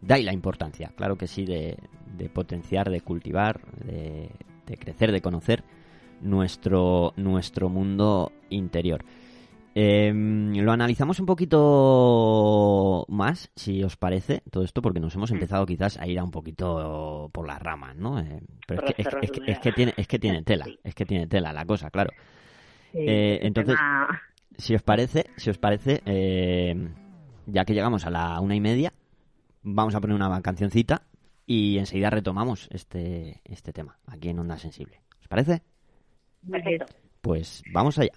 [0.07, 1.77] Ahí la importancia, claro que sí, de,
[2.17, 4.29] de potenciar, de cultivar, de,
[4.65, 5.63] de crecer, de conocer
[6.21, 9.03] nuestro, nuestro mundo interior.
[9.75, 15.65] Em, lo analizamos un poquito más, si os parece, todo esto, porque nos hemos empezado
[15.65, 18.19] quizás a ir a un poquito por las ramas, ¿no?
[18.19, 20.95] Eh, pero es que, es, es que, es que tiene, es que tiene tela, es
[20.95, 22.11] que tiene tela la cosa, claro.
[22.91, 24.21] Sí, Eh, ese entonces- tema-
[24.57, 26.75] Si os parece, si os parece, eh,
[27.45, 28.91] ya que llegamos a la una y media,
[29.63, 31.03] vamos a poner una cancioncita
[31.45, 34.99] y enseguida retomamos este, este tema aquí en Onda Sensible.
[35.21, 35.61] ¿Os parece?
[36.49, 36.87] Perfecto.
[37.21, 38.11] Pues vamos allá.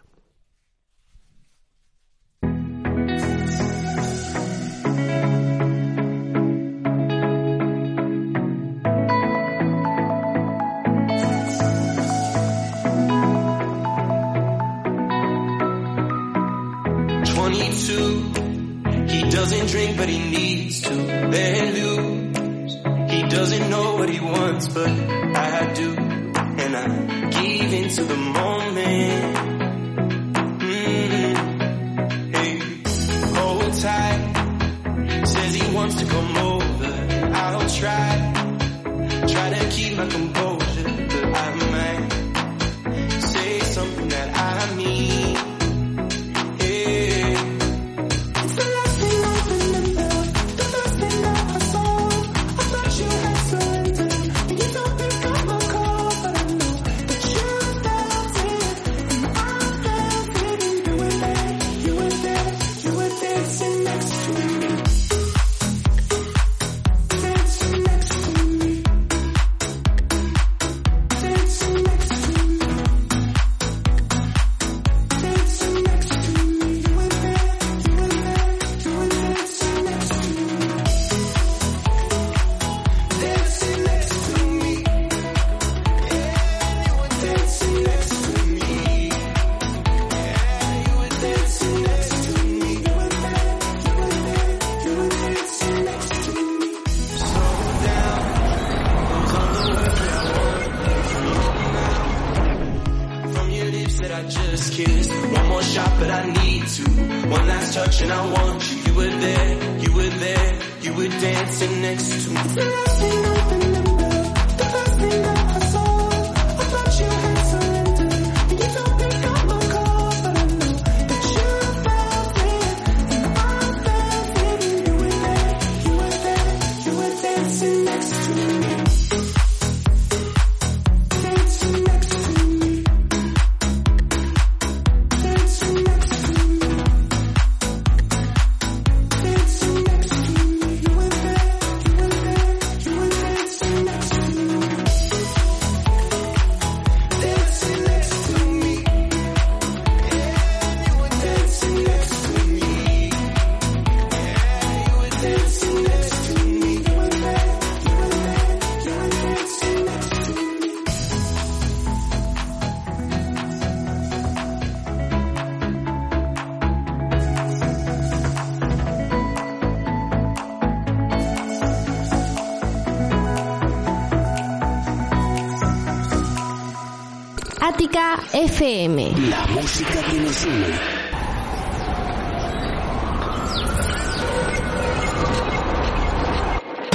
[103.92, 106.82] Lips that I just kissed, one more shot, but I need to.
[107.28, 108.78] One last touch, and I want you.
[108.82, 113.31] You were there, you were there, you were dancing next to me.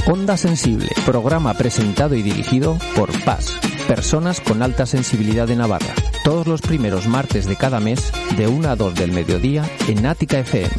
[0.09, 3.57] Onda Sensible, programa presentado y dirigido por Paz,
[3.87, 5.93] personas con alta sensibilidad de Navarra.
[6.23, 10.39] Todos los primeros martes de cada mes, de 1 a 2 del mediodía, en Ática
[10.39, 10.69] FM.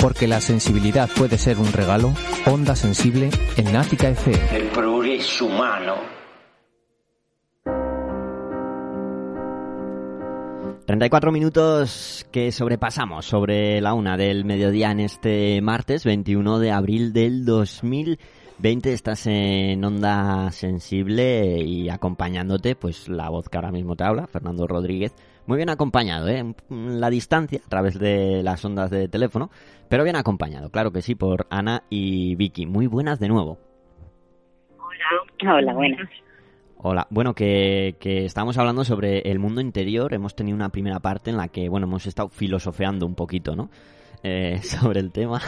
[0.00, 2.14] Porque la sensibilidad puede ser un regalo,
[2.46, 4.56] Onda Sensible en Ática FM.
[4.56, 6.16] El progreso humano
[10.86, 17.12] 34 minutos que sobrepasamos sobre la una del mediodía en este martes 21 de abril
[17.12, 18.92] del 2020.
[18.92, 24.68] Estás en onda sensible y acompañándote, pues la voz que ahora mismo te habla, Fernando
[24.68, 25.12] Rodríguez.
[25.46, 26.54] Muy bien acompañado, ¿eh?
[26.68, 29.50] La distancia, a través de las ondas de teléfono,
[29.88, 32.64] pero bien acompañado, claro que sí, por Ana y Vicky.
[32.64, 33.58] Muy buenas de nuevo.
[34.78, 35.52] Hola.
[35.52, 36.08] Hola, buenas.
[36.78, 40.12] Hola, bueno, que, que estábamos hablando sobre el mundo interior.
[40.12, 43.70] Hemos tenido una primera parte en la que, bueno, hemos estado filosofeando un poquito, ¿no?
[44.22, 45.40] Eh, sobre el tema.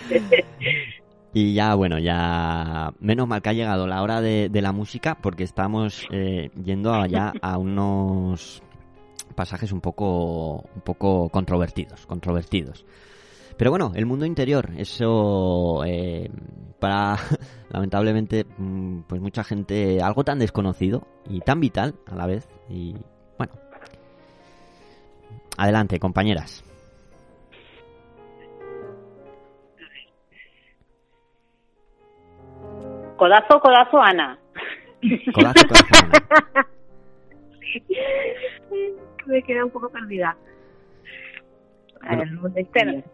[1.34, 2.92] y ya, bueno, ya.
[2.98, 6.94] Menos mal que ha llegado la hora de, de la música, porque estamos eh, yendo
[6.94, 8.62] allá a unos
[9.34, 12.86] pasajes un poco, un poco controvertidos, controvertidos.
[13.56, 16.30] Pero bueno, el mundo interior, eso eh,
[16.78, 17.16] para
[17.70, 22.96] lamentablemente mm, pues mucha gente algo tan desconocido y tan vital a la vez y
[23.38, 23.52] bueno.
[25.56, 26.64] Adelante, compañeras.
[33.16, 34.38] Codazo, codazo, Ana.
[35.32, 36.66] Codazo, codazo, Ana.
[39.26, 40.36] Me quedé un poco perdida.
[42.02, 42.22] Bueno.
[42.24, 43.04] el mundo exterior.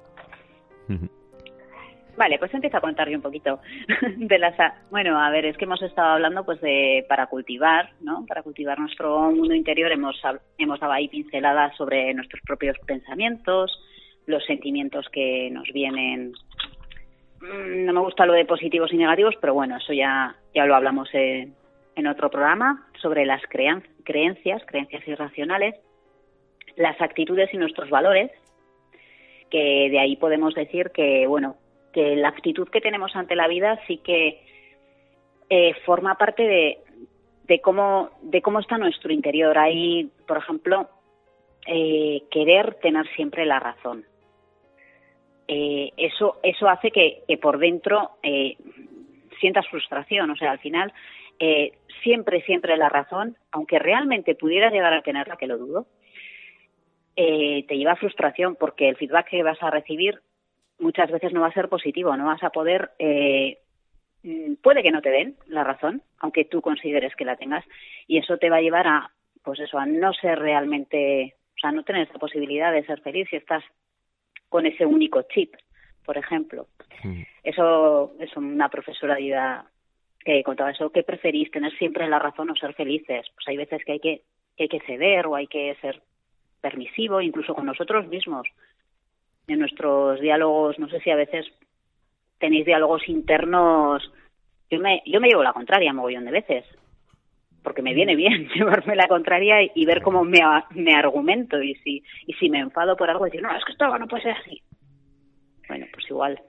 [2.18, 3.60] Vale, pues empiezo a contar yo un poquito
[4.16, 4.56] de las...
[4.90, 8.26] Bueno, a ver, es que hemos estado hablando pues de para cultivar, ¿no?
[8.26, 10.20] Para cultivar nuestro mundo interior hemos,
[10.58, 13.70] hemos dado ahí pinceladas sobre nuestros propios pensamientos,
[14.26, 16.32] los sentimientos que nos vienen...
[17.40, 20.74] Mm, No me gusta lo de positivos y negativos, pero bueno, eso ya, ya lo
[20.74, 21.48] hablamos eh,
[21.94, 25.76] en otro programa, sobre las creencias, creencias irracionales,
[26.74, 28.32] las actitudes y nuestros valores,
[29.50, 31.56] que de ahí podemos decir que, bueno,
[31.92, 34.40] que la actitud que tenemos ante la vida sí que
[35.50, 36.78] eh, forma parte de,
[37.44, 39.56] de cómo de cómo está nuestro interior.
[39.58, 40.88] Hay, por ejemplo,
[41.66, 44.04] eh, querer tener siempre la razón.
[45.46, 48.10] Eh, eso eso hace que, que por dentro
[49.40, 50.30] sientas frustración.
[50.30, 50.92] O sea, al final
[52.02, 55.86] siempre siempre la razón, aunque realmente pudieras llegar a tenerla, que lo dudo,
[57.20, 60.20] eh, te lleva a frustración porque el feedback que vas a recibir
[60.78, 63.58] muchas veces no va a ser positivo, no vas a poder, eh,
[64.22, 67.64] mm, puede que no te den la razón, aunque tú consideres que la tengas,
[68.06, 69.10] y eso te va a llevar a,
[69.42, 73.26] pues eso, a no ser realmente, o sea, no tener esa posibilidad de ser feliz
[73.28, 73.64] si estás
[74.48, 75.56] con ese único chip,
[76.04, 76.68] por ejemplo.
[77.42, 79.58] Eso es una profesora de
[80.24, 83.26] que contaba eso, ¿qué preferís, tener siempre la razón o ser felices?
[83.34, 84.22] Pues hay veces que hay que,
[84.56, 86.00] que hay que ceder o hay que ser
[86.60, 88.46] permisivo, incluso con nosotros mismos.
[89.46, 91.46] En nuestros diálogos, no sé si a veces
[92.38, 94.10] tenéis diálogos internos.
[94.70, 96.64] Yo me, yo me llevo la contraria mogollón de veces,
[97.62, 100.40] porque me viene bien llevarme la contraria y, y ver cómo me,
[100.94, 101.62] argumento.
[101.62, 104.24] Y si, y si me enfado por algo, decir, no, es que esto no puede
[104.24, 104.62] ser así.
[105.68, 106.40] Bueno, pues igual.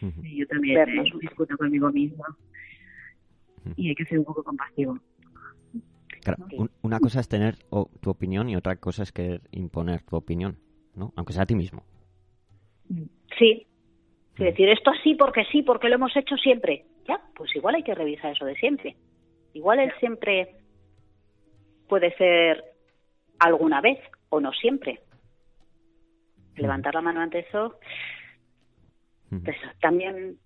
[0.00, 2.26] Sí, yo también eh, discuto conmigo misma.
[3.76, 4.98] Y hay que ser un poco compasivo.
[6.22, 10.02] Claro, un- una cosa es tener o- tu opinión y otra cosa es querer imponer
[10.02, 10.58] tu opinión,
[10.94, 11.12] ¿no?
[11.16, 11.82] Aunque sea a ti mismo.
[13.38, 13.66] Sí.
[14.34, 16.86] Es decir, esto así porque sí, porque lo hemos hecho siempre.
[17.08, 18.96] Ya, pues igual hay que revisar eso de siempre.
[19.52, 20.56] Igual el siempre
[21.88, 22.64] puede ser
[23.38, 23.98] alguna vez
[24.30, 25.00] o no siempre.
[26.56, 27.78] Levantar la mano ante eso.
[29.28, 30.38] Pues, también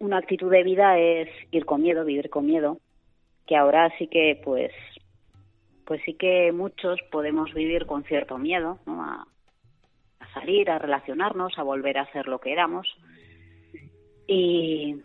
[0.00, 2.78] una actitud de vida es ir con miedo, vivir con miedo,
[3.46, 4.72] que ahora sí que pues
[5.88, 9.02] pues sí que muchos podemos vivir con cierto miedo, ¿no?
[9.02, 9.26] A,
[10.20, 12.86] a salir, a relacionarnos, a volver a ser lo que éramos.
[14.26, 14.96] Y,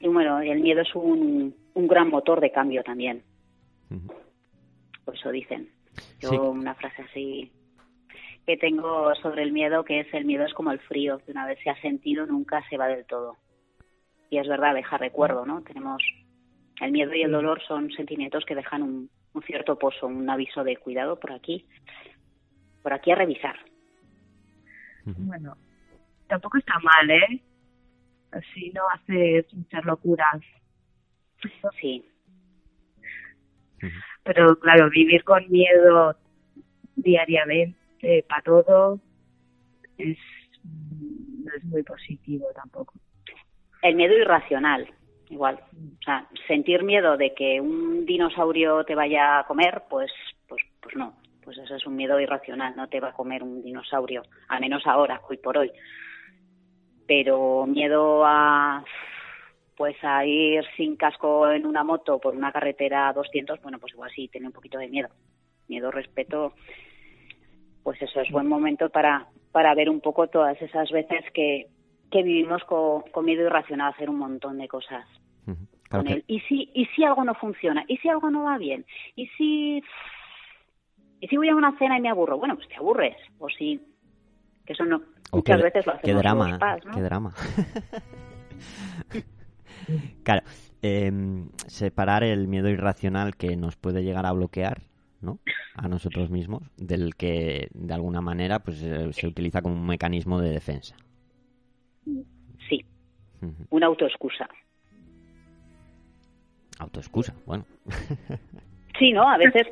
[0.00, 3.22] y bueno, el miedo es un, un gran motor de cambio también.
[5.04, 5.68] Por eso dicen.
[6.18, 6.36] Yo Sí.
[6.38, 7.52] una frase así
[8.46, 11.44] que tengo sobre el miedo, que es el miedo es como el frío, que una
[11.46, 13.36] vez se ha sentido nunca se va del todo.
[14.30, 15.60] Y es verdad, deja recuerdo, ¿no?
[15.60, 16.02] Tenemos
[16.80, 20.64] el miedo y el dolor son sentimientos que dejan un, un cierto pozo, un aviso
[20.64, 21.66] de cuidado por aquí,
[22.82, 23.56] por aquí a revisar.
[25.04, 25.56] Bueno,
[26.26, 27.42] tampoco está mal, ¿eh?
[28.30, 30.42] Así no haces muchas locuras.
[31.80, 32.04] Sí.
[34.24, 36.16] Pero claro, vivir con miedo
[36.96, 39.00] diariamente para todo
[39.96, 40.18] es
[40.64, 42.94] mm, no es muy positivo tampoco.
[43.82, 44.88] El miedo irracional,
[45.30, 45.60] igual.
[45.72, 50.10] O sea, sentir miedo de que un dinosaurio te vaya a comer, pues,
[50.46, 51.14] pues, pues no.
[51.44, 54.86] Pues eso es un miedo irracional, no te va a comer un dinosaurio, al menos
[54.86, 55.72] ahora, hoy por hoy.
[57.06, 58.84] Pero miedo a,
[59.74, 63.94] pues a ir sin casco en una moto por una carretera a 200, bueno, pues
[63.94, 65.08] igual sí, tiene un poquito de miedo.
[65.68, 66.52] Miedo, respeto,
[67.82, 71.68] pues eso es buen momento para, para ver un poco todas esas veces que,
[72.10, 75.06] que vivimos con, con miedo irracional a hacer un montón de cosas
[75.88, 76.24] Claro con que- él.
[76.26, 77.84] ¿Y si, ¿Y si algo no funciona?
[77.88, 78.84] ¿Y si algo no va bien?
[79.16, 79.82] ¿Y si,
[81.20, 82.38] ¿Y si voy a una cena y me aburro?
[82.38, 83.16] Bueno, pues te aburres.
[83.38, 83.80] O si,
[84.66, 86.94] que eso no, o muchas qué- veces lo qué hacemos drama, los pas, ¿no?
[86.94, 87.34] qué drama.
[90.24, 90.42] claro,
[90.82, 94.82] em, separar el miedo irracional que nos puede llegar a bloquear,
[95.20, 95.38] ¿no?
[95.74, 100.40] A nosotros mismos, del que de alguna manera pues eh, se utiliza como un mecanismo
[100.40, 100.96] de defensa.
[102.68, 102.84] Sí,
[103.70, 104.48] una autoexcusa.
[106.78, 107.64] Autoexcusa, bueno.
[108.98, 109.30] Sí, ¿no?
[109.30, 109.68] A veces,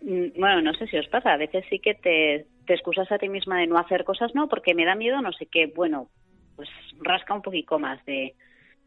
[0.00, 3.18] mm, bueno, no sé si os pasa, a veces sí que te, te excusas a
[3.18, 6.08] ti misma de no hacer cosas, no, porque me da miedo, no sé qué, bueno,
[6.56, 8.34] pues rasca un poquito más de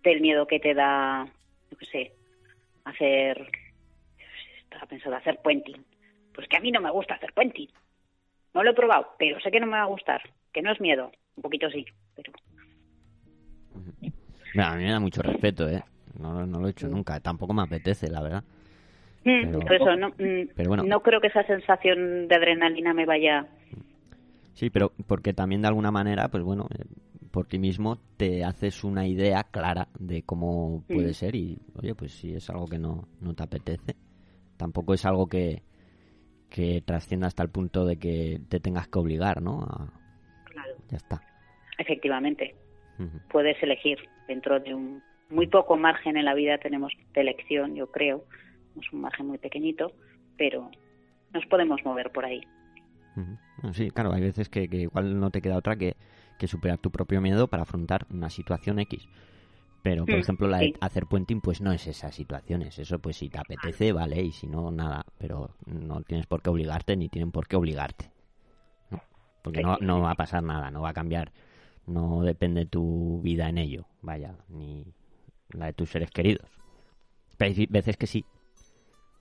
[0.04, 1.28] del miedo que te da,
[1.72, 2.12] yo qué sé,
[2.86, 3.50] hacer,
[4.60, 5.84] estaba pensando hacer puenting.
[6.34, 7.70] Pues que a mí no me gusta hacer puenting.
[8.54, 10.22] No lo he probado, pero sé que no me va a gustar,
[10.56, 11.86] que no es miedo, un poquito sí,
[12.16, 12.32] pero
[14.54, 15.84] Mira, a mí me da mucho respeto, ¿eh?
[16.18, 18.44] No, no lo he hecho nunca, tampoco me apetece, la verdad.
[19.26, 20.84] Mm, Pero- eso no, mm, pero bueno.
[20.86, 23.48] no creo que esa sensación de adrenalina me vaya
[24.54, 26.86] Sí, pero porque también de alguna manera, pues bueno, eh,
[27.32, 31.14] por ti mismo te haces una idea clara de cómo puede Mm.
[31.14, 33.98] ser y, oye, pues si es algo que no, no te apetece,
[34.56, 35.64] tampoco es algo que,
[36.50, 39.64] que trascienda hasta el punto de que te tengas que obligar, ¿no?
[39.64, 39.92] A-.
[40.96, 41.22] ya está.
[41.78, 42.56] Efectivamente,
[43.30, 47.92] puedes elegir dentro de un muy poco margen en la vida tenemos de elección, yo
[47.92, 48.26] creo.
[48.80, 49.92] Es un margen muy pequeñito,
[50.38, 50.72] pero
[51.34, 52.42] nos podemos mover por ahí.
[53.16, 55.96] Bueno, sí, claro, hay veces que, que igual no te queda otra que,
[56.38, 59.08] que superar tu propio miedo para afrontar una situación X.
[59.82, 62.80] Pero, por Mm, ejemplo, la de hacer puenting, pues no es esas situaciones.
[62.80, 65.06] Eso, pues si te apetece, vale, y si no, nada.
[65.18, 68.12] Pero no tienes por qué obligarte, ni tienen por qué obligarte.
[69.46, 71.32] Porque no, no va a pasar nada, no va a cambiar.
[71.86, 74.84] No depende tu vida en ello, vaya, ni
[75.52, 76.50] la de tus seres queridos.
[77.38, 78.26] Pero hay veces que sí,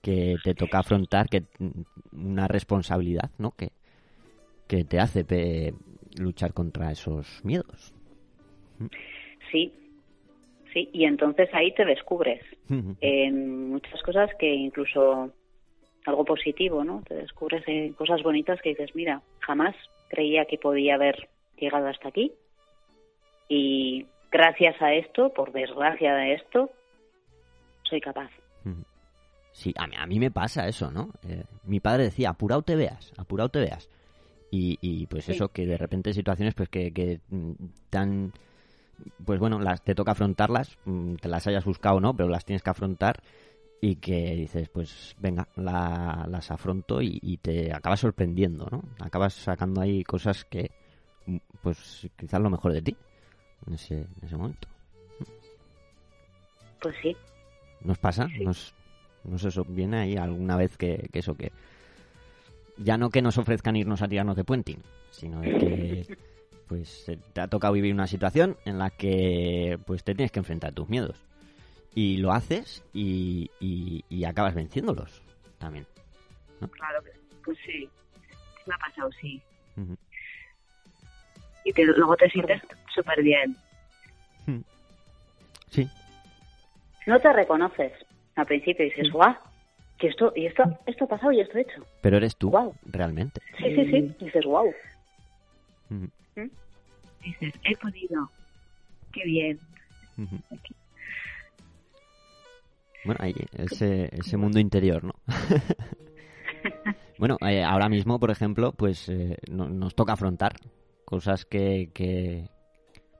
[0.01, 1.43] que te toca afrontar que
[2.11, 3.51] una responsabilidad, ¿no?
[3.51, 3.71] Que,
[4.67, 5.75] que te hace pe-
[6.17, 7.93] luchar contra esos miedos.
[9.51, 9.71] Sí,
[10.73, 12.41] sí, y entonces ahí te descubres
[12.99, 15.31] en muchas cosas que incluso
[16.05, 17.03] algo positivo, ¿no?
[17.07, 19.75] Te descubres en cosas bonitas que dices, mira, jamás
[20.15, 22.31] creía que podía haber llegado hasta aquí
[23.49, 26.71] y gracias a esto, por desgracia de esto,
[27.83, 28.31] soy capaz.
[29.51, 31.11] Sí, a mí, a mí me pasa eso, ¿no?
[31.27, 33.89] Eh, mi padre decía, apurado te veas, apurado te veas.
[34.51, 35.31] Y, y pues Sí.
[35.33, 37.51] eso, que de repente situaciones pues que, que mm,
[37.89, 38.33] tan...
[39.25, 42.45] Pues bueno, las, te toca afrontarlas, mm, te las hayas buscado o no, pero las
[42.45, 43.21] tienes que afrontar
[43.81, 48.83] y que dices, pues venga, la- las afronto y, y te acabas sorprendiendo, ¿no?
[48.99, 50.71] Acabas sacando ahí cosas que,
[51.27, 52.95] mm, pues quizás lo mejor de ti
[53.67, 54.67] en ese, en ese momento.
[56.81, 57.15] Pues sí,
[57.81, 58.27] ¿Nos pasa?
[58.43, 58.73] ¿Nos,
[59.23, 61.51] nos eso viene ahí alguna vez que, que eso que
[62.77, 66.05] ya no que nos ofrezcan irnos a tirarnos de puenting, sino de que
[66.67, 70.71] pues te ha tocado vivir una situación en la que pues te tienes que enfrentar
[70.71, 71.21] a tus miedos
[71.95, 75.21] y lo haces y, y, y acabas venciéndolos
[75.57, 75.85] también.
[76.71, 76.99] Claro,
[77.43, 77.89] pues sí.
[78.67, 79.41] Me ha pasado, sí.
[81.63, 82.61] Y te- luego te sientes
[82.93, 83.55] súper bien.
[85.71, 85.89] Sí,
[87.07, 87.91] no te reconoces
[88.35, 89.35] al principio y dices, guau,
[89.97, 91.85] que esto, y esto, esto ha pasado y esto he hecho.
[92.01, 92.73] pero eres tú Guau.
[92.85, 93.41] realmente.
[93.57, 94.73] Sí, sí, sí, y dices, wow.
[95.89, 96.09] Ujú,
[97.23, 98.29] Dices, he podido.
[99.11, 99.59] Qué bien.
[103.05, 105.13] Bueno, ahí, ese, ese mundo interior, ¿no?
[107.19, 110.53] bueno, eh, ahora mismo, por ejemplo, pues eh, no- nos toca afrontar
[111.05, 112.49] cosas que, que,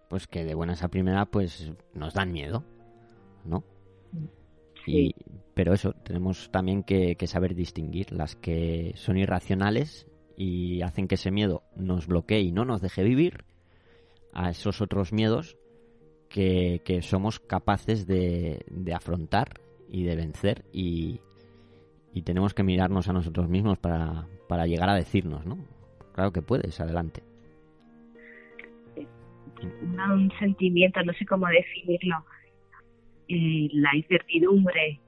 [0.10, 2.64] pues que de buenas a primera, pues nos dan miedo,
[3.46, 3.64] ¿no?
[4.88, 5.16] Y,
[5.54, 10.08] pero eso, tenemos también que, que saber distinguir las que son irracionales
[10.38, 13.46] y hacen que ese miedo nos bloquee y no nos deje vivir,
[14.34, 15.58] a esos otros miedos
[16.30, 21.20] que, que somos capaces de, de afrontar y de vencer y,
[22.14, 25.58] y tenemos que mirarnos a nosotros mismos para, para llegar a decirnos, ¿no?
[26.14, 27.24] Claro que puedes, adelante.
[29.62, 32.26] Un sentimiento, no sé cómo definirlo.
[33.28, 35.00] Eh, la incertidumbre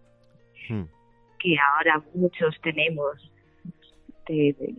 [0.70, 0.84] Hmm.
[1.40, 3.32] que ahora muchos tenemos,
[4.28, 4.76] de- de-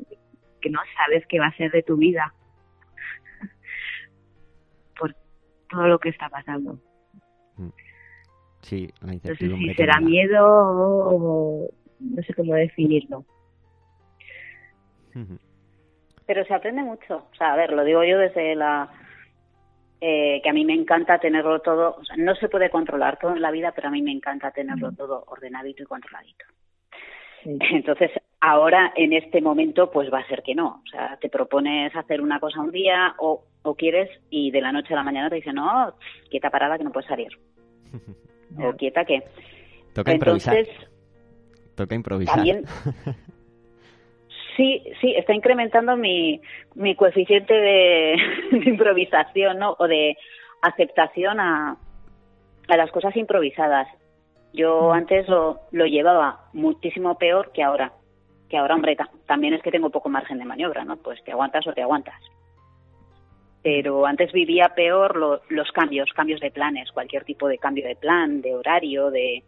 [0.61, 2.35] que no sabes qué va a ser de tu vida
[4.99, 5.15] por
[5.71, 6.79] todo lo que está pasando.
[8.69, 9.71] Sí, la No sé incertidumbre.
[9.71, 11.69] si será miedo o
[12.01, 13.25] no sé cómo definirlo.
[16.27, 17.17] Pero se aprende mucho.
[17.33, 18.89] O sea, a ver, lo digo yo desde la...
[20.01, 23.33] eh, que a mí me encanta tenerlo todo, o sea, no se puede controlar todo
[23.35, 26.45] en la vida, pero a mí me encanta tenerlo todo ordenadito y controladito.
[27.45, 28.11] Entonces,
[28.41, 30.83] ahora en este momento, pues va a ser que no.
[30.85, 34.73] O sea, te propones hacer una cosa un día o, o quieres y de la
[34.73, 35.95] noche a la mañana te dicen, no,
[36.31, 37.31] quieta parada que no puedes salir.
[38.57, 39.23] O quieta que.
[39.95, 40.57] Toca improvisar.
[40.57, 40.89] Entonces,
[41.75, 42.35] Toca improvisar.
[42.37, 42.65] también
[44.57, 46.41] sí, sí, está incrementando mi,
[46.75, 48.17] mi coeficiente de,
[48.53, 49.77] de improvisación, ¿no?
[49.79, 50.17] O de
[50.63, 51.77] aceptación a,
[52.69, 53.87] a las cosas improvisadas.
[54.53, 57.93] Yo antes lo, lo llevaba muchísimo peor que ahora.
[58.49, 60.97] Que ahora, hombre, ta- también es que tengo poco margen de maniobra, ¿no?
[60.97, 62.19] Pues te aguantas o te aguantas.
[63.71, 67.97] Pero antes vivía peor lo- los cambios, cambios de planes, cualquier tipo de cambio de
[67.97, 69.45] plan, de horario, de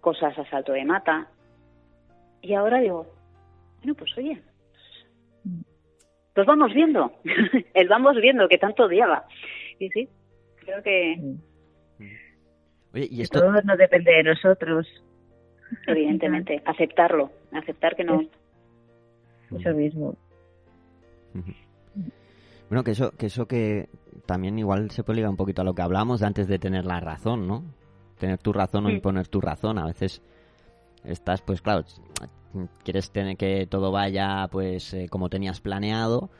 [0.00, 1.28] cosas a salto de mata.
[2.40, 3.06] Y ahora digo,
[3.80, 4.40] bueno, pues oye,
[6.34, 7.12] pues vamos viendo,
[7.74, 9.26] el vamos viendo que tanto odiaba.
[9.78, 10.08] Y sí,
[10.64, 11.20] creo que
[12.94, 14.88] Oye, y esto, Todo no depende de nosotros.
[15.86, 18.24] evidentemente aceptarlo, aceptar que no.
[19.54, 20.16] Eso mismo.
[22.70, 23.88] Bueno, que eso, que eso que
[24.26, 26.86] también igual se puede ligar un poquito a lo que hablábamos de antes de tener
[26.86, 27.64] la razón, ¿no?
[28.16, 29.76] Tener tu razón o imponer tu razón.
[29.76, 30.22] A veces
[31.02, 31.84] estás, pues claro,
[32.84, 36.30] quieres tener que todo vaya pues eh, como tenías planeado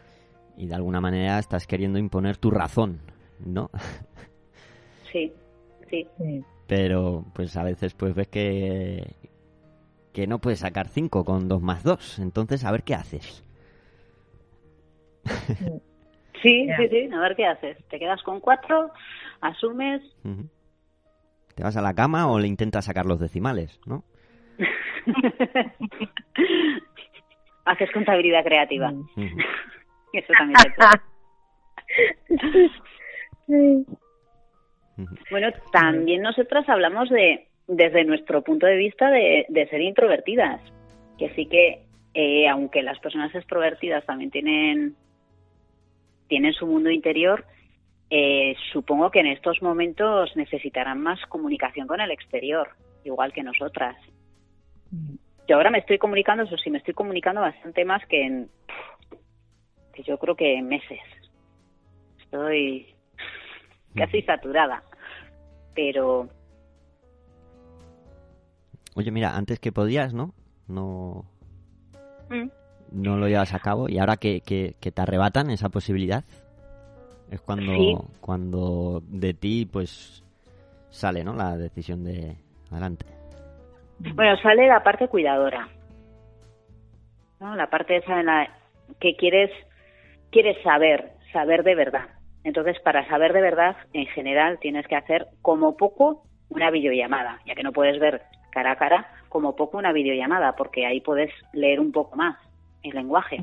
[0.56, 3.00] y de alguna manera estás queriendo imponer tu razón,
[3.40, 3.68] ¿no?
[5.10, 5.32] Sí,
[5.90, 6.06] sí.
[6.68, 9.16] Pero pues a veces pues ves que
[10.12, 12.20] que no puedes sacar 5 con 2 más 2.
[12.20, 13.42] Entonces, a ver qué haces.
[15.58, 15.82] Sí,
[16.43, 16.76] Ya.
[16.76, 17.11] sí, sí.
[17.12, 17.76] A ver qué haces.
[17.88, 18.91] Te quedas con cuatro,
[19.41, 20.03] asumes.
[21.55, 24.05] ¿Te vas a la cama o le intentas sacar los decimales, no?
[27.64, 28.91] haces contabilidad creativa.
[28.91, 29.07] Ujú.
[30.12, 30.70] Eso también se
[33.47, 33.84] puede.
[35.30, 40.61] Bueno, también nosotras hablamos de, desde nuestro punto de vista, de, de ser introvertidas.
[41.18, 41.82] Que sí que,
[42.14, 44.97] eh, aunque las personas extrovertidas también tienen,
[46.30, 47.44] tienen su mundo interior,
[48.08, 52.70] eh, supongo que en estos momentos necesitarán más comunicación con el exterior,
[53.04, 53.96] igual que nosotras.
[55.48, 58.48] Yo ahora me estoy comunicando, eso sí, me estoy comunicando bastante más que en,
[59.92, 61.00] que yo creo que en meses.
[62.22, 62.94] Estoy
[63.96, 64.84] casi saturada,
[65.74, 66.30] pero
[68.94, 70.32] Oye, mira, antes que podías, ¿no?
[70.68, 71.24] No,
[72.28, 72.48] mm,
[72.93, 76.24] no lo llevas a cabo y ahora que, que, que te arrebatan esa posibilidad
[77.30, 77.97] es cuando, Sí.
[78.20, 80.24] cuando de ti pues
[80.91, 81.34] sale, ¿no?
[81.34, 82.36] La decisión de
[82.70, 83.07] adelante.
[84.14, 85.68] bueno, sale la parte cuidadora,
[87.38, 87.55] ¿no?
[87.57, 88.49] La parte esa en la
[88.99, 89.51] que quieres
[90.30, 92.09] quieres saber, saber de verdad.
[92.45, 97.55] Entonces, para saber de verdad, en general, tienes que hacer como poco una videollamada, ya
[97.55, 101.78] que no puedes ver cara a cara, como poco una videollamada, porque ahí puedes leer
[101.80, 102.36] un poco más
[102.82, 103.42] el lenguaje.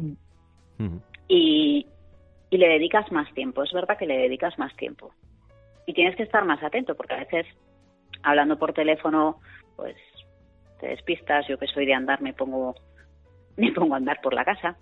[1.27, 1.88] Y,
[2.49, 3.63] y le dedicas más tiempo.
[3.63, 5.11] Es verdad que le dedicas más tiempo.
[5.85, 7.45] Y tienes que estar más atento, porque a veces,
[8.23, 9.39] hablando por teléfono,
[9.75, 9.95] pues
[10.79, 11.47] te despistas.
[11.47, 12.75] Yo que soy de andar, me pongo,
[13.57, 14.77] me pongo a andar por la casa.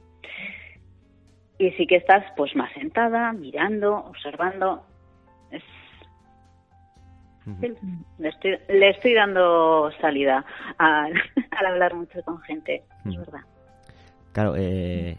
[1.57, 4.83] Y sí que estás pues más sentada, mirando, observando.
[5.51, 5.63] Es,
[7.61, 7.73] sí,
[8.17, 10.43] le, estoy, le estoy dando salida
[10.77, 11.13] al,
[11.51, 13.41] al hablar mucho con gente, es verdad.
[14.35, 15.15] Claro, eh,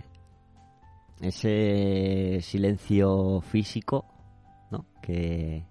[1.22, 4.04] ese silencio físico,
[4.70, 4.84] ¿no?
[5.00, 5.64] Que,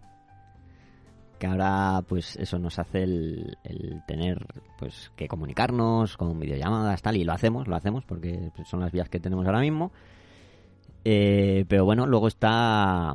[1.37, 4.47] que ahora, pues eso nos hace el, el tener,
[4.79, 9.09] pues, que comunicarnos con videollamadas, tal, y lo hacemos, lo hacemos, porque son las vías
[9.09, 9.91] que tenemos ahora mismo.
[11.03, 13.13] Eh, pero bueno, luego está,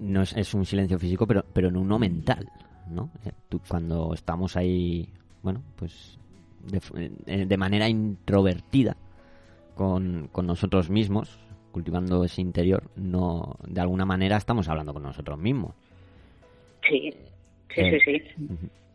[0.00, 2.50] no es, es un silencio físico, pero, pero en uno mental,
[2.88, 3.12] ¿no?
[3.68, 5.08] Cuando estamos ahí,
[5.44, 6.18] bueno, pues,
[6.66, 8.96] de, eh, de manera introvertida,
[9.74, 11.38] con, con nosotros mismos,
[11.72, 15.74] cultivando ese interior, no de alguna manera estamos hablando con nosotros mismos.
[16.88, 17.12] Sí,
[17.74, 18.34] sí, Eh, sí, sí.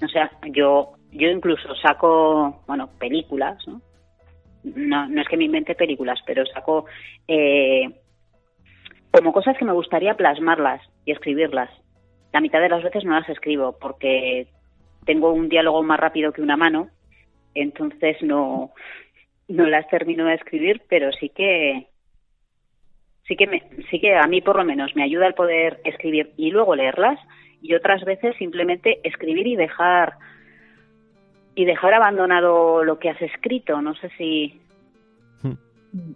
[0.03, 3.82] O sea, yo, yo incluso saco, bueno, películas, ¿no?
[4.63, 6.86] No, no es que me invente películas, pero saco
[7.28, 7.89] eh,
[9.11, 11.69] como cosas que me gustaría plasmarlas y escribirlas.
[12.34, 14.47] La mitad de las veces no las escribo porque
[15.05, 16.89] tengo un diálogo más rápido que una mano,
[17.54, 18.72] entonces no,
[19.47, 21.88] no las termino de escribir, pero sí que
[23.28, 26.32] sí que me, sí que a mí por lo menos me ayuda el poder escribir
[26.38, 27.20] y luego leerlas
[27.62, 30.16] y otras veces simplemente escribir y dejar
[31.54, 33.82] y dejar abandonado lo que has escrito.
[33.82, 34.60] No sé si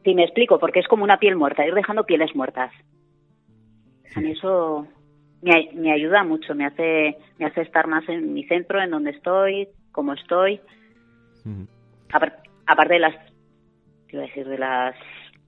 [0.03, 2.71] si me explico porque es como una piel muerta ir dejando pieles muertas.
[4.15, 4.87] A mí eso
[5.41, 9.11] me, me ayuda mucho me hace me hace estar más en mi centro en donde
[9.11, 10.61] estoy como estoy
[12.67, 13.15] Aparte de las
[14.07, 14.95] te iba a decir de las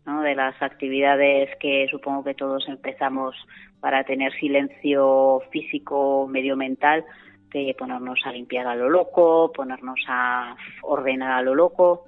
[0.05, 0.21] ¿no?
[0.21, 3.35] de las actividades que supongo que todos empezamos
[3.79, 7.05] para tener silencio físico medio mental
[7.51, 12.05] de ponernos a limpiar a lo loco ponernos a ordenar a lo loco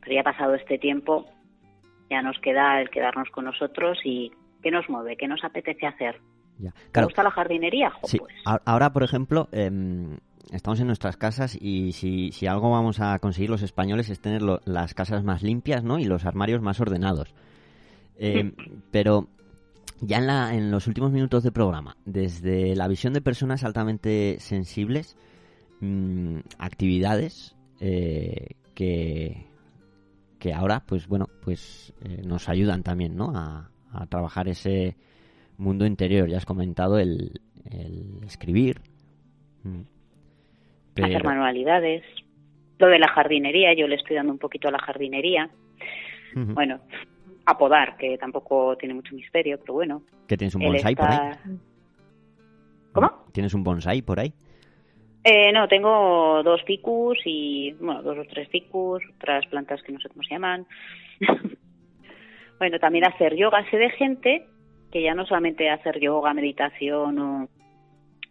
[0.00, 1.26] pero ya ha pasado este tiempo
[2.10, 4.32] ya nos queda el quedarnos con nosotros y
[4.62, 6.20] qué nos mueve qué nos apetece hacer
[6.58, 6.72] Ya.
[6.92, 7.90] ¿Te gusta la jardinería?
[7.90, 8.18] Jo, sí.
[8.18, 10.18] pues Ahora, por ejemplo, em,
[10.50, 14.42] estamos en nuestras casas y si, si algo vamos a conseguir los españoles es tener
[14.42, 15.98] lo- las casas más limpias, ¿no?
[15.98, 17.34] Y los armarios más ordenados.
[18.18, 18.52] Em,
[18.90, 19.28] pero
[20.00, 24.36] ya en, la, en los últimos minutos de programa, desde la visión de personas altamente
[24.40, 25.16] sensibles,
[25.80, 29.46] mm, actividades eh, que,
[30.38, 33.32] que ahora, pues bueno, pues eh, nos ayudan también, ¿no?
[33.34, 34.96] A, a trabajar ese
[35.56, 36.28] mundo interior.
[36.28, 37.40] Ya has comentado el,
[37.70, 38.80] el escribir.
[39.64, 39.82] Mm.
[40.96, 42.02] Hacer manualidades
[42.82, 45.48] lo de la jardinería yo le estoy dando un poquito a la jardinería.
[46.34, 46.80] Bueno,
[47.46, 50.02] apodar, que tampoco tiene mucho misterio, pero bueno.
[50.26, 51.30] ¿Que tienes un bonsai por ahí?
[52.92, 53.10] ¿Cómo?
[53.32, 54.32] ¿Tienes un bonsai por ahí?
[55.24, 60.00] Eh, no, tengo dos ficus y, bueno, dos o tres ficus, otras plantas que no
[60.00, 60.66] sé cómo se llaman.
[62.58, 63.64] bueno, también hacer yoga.
[63.70, 64.46] Sé de gente
[64.90, 67.48] que ya no solamente hacer yoga, meditación o,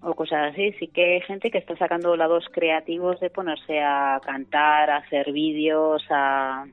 [0.02, 4.20] o cosas así, sí que hay gente que está sacando lados creativos de ponerse a
[4.24, 6.66] cantar, a hacer vídeos, a...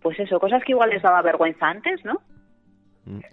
[0.00, 2.20] Pues eso, cosas que igual les daba vergüenza antes, ¿no?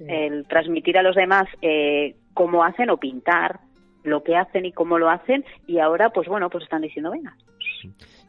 [0.07, 3.59] El transmitir a los demás eh, cómo hacen o pintar
[4.03, 7.35] lo que hacen y cómo lo hacen y ahora pues bueno pues están diciendo venga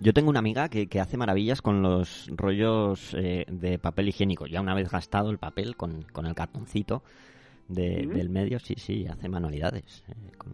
[0.01, 4.47] Yo tengo una amiga que, que hace maravillas con los rollos eh, de papel higiénico.
[4.47, 7.03] Ya una vez gastado el papel con, con el cartoncito
[7.69, 10.53] de- del medio, sí, sí, hace manualidades eh, con,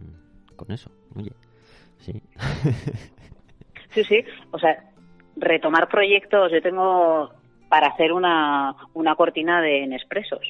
[0.56, 0.90] con eso.
[1.16, 1.32] Oye,
[1.98, 2.20] sí.
[3.90, 4.90] sí sí o sea
[5.36, 7.30] retomar proyectos yo tengo
[7.68, 10.40] para hacer una una cortina de Nespresos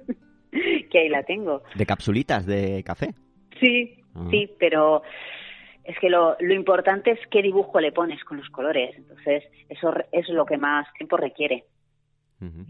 [0.91, 3.13] que ahí la tengo de capsulitas de café.
[3.59, 4.27] sí Ah.
[4.29, 5.01] sí pero
[5.83, 9.91] es que lo, lo importante es qué dibujo le pones con los colores entonces eso
[10.11, 11.63] es lo que más tiempo requiere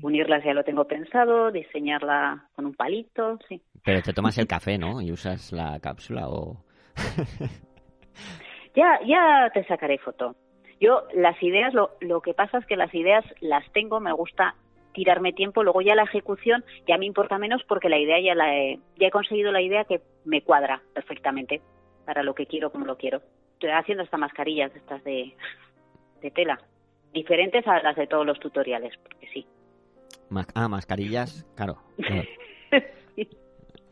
[0.01, 4.77] Unirlas ya lo tengo pensado diseñarla con un palito sí Pero te tomas el café,
[4.77, 5.01] ¿no?
[5.01, 6.63] Y usas la cápsula o...
[8.75, 10.35] Ya, ya te sacaré foto.
[10.79, 14.55] Yo las ideas, lo, lo que pasa es que las ideas las tengo, me gusta
[14.93, 18.55] tirarme tiempo, luego ya la ejecución ya me importa menos porque la idea ya la
[18.55, 21.61] he, ya he conseguido la idea que me cuadra perfectamente
[22.05, 23.21] para lo que quiero, como lo quiero.
[23.53, 25.35] Estoy haciendo estas mascarillas, estas de,
[26.21, 26.59] de tela,
[27.13, 29.47] diferentes a las de todos los tutoriales, porque sí.
[30.53, 31.77] Ah, mascarillas, claro.
[31.97, 32.23] claro.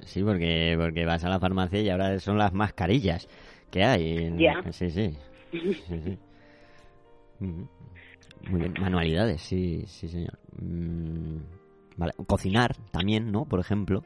[0.06, 3.28] Sí, porque, porque vas a la farmacia y ahora son las mascarillas
[3.70, 4.34] que hay.
[4.36, 4.64] Ya.
[4.72, 5.16] Sí, sí.
[5.52, 6.18] sí, sí.
[7.40, 7.68] Ujú.
[8.50, 10.40] Muy bien, manualidades, sí, sí, señor.
[10.60, 11.38] Mm,
[11.98, 13.46] Vale, cocinar también, ¿no?
[13.46, 14.04] Por ejemplo,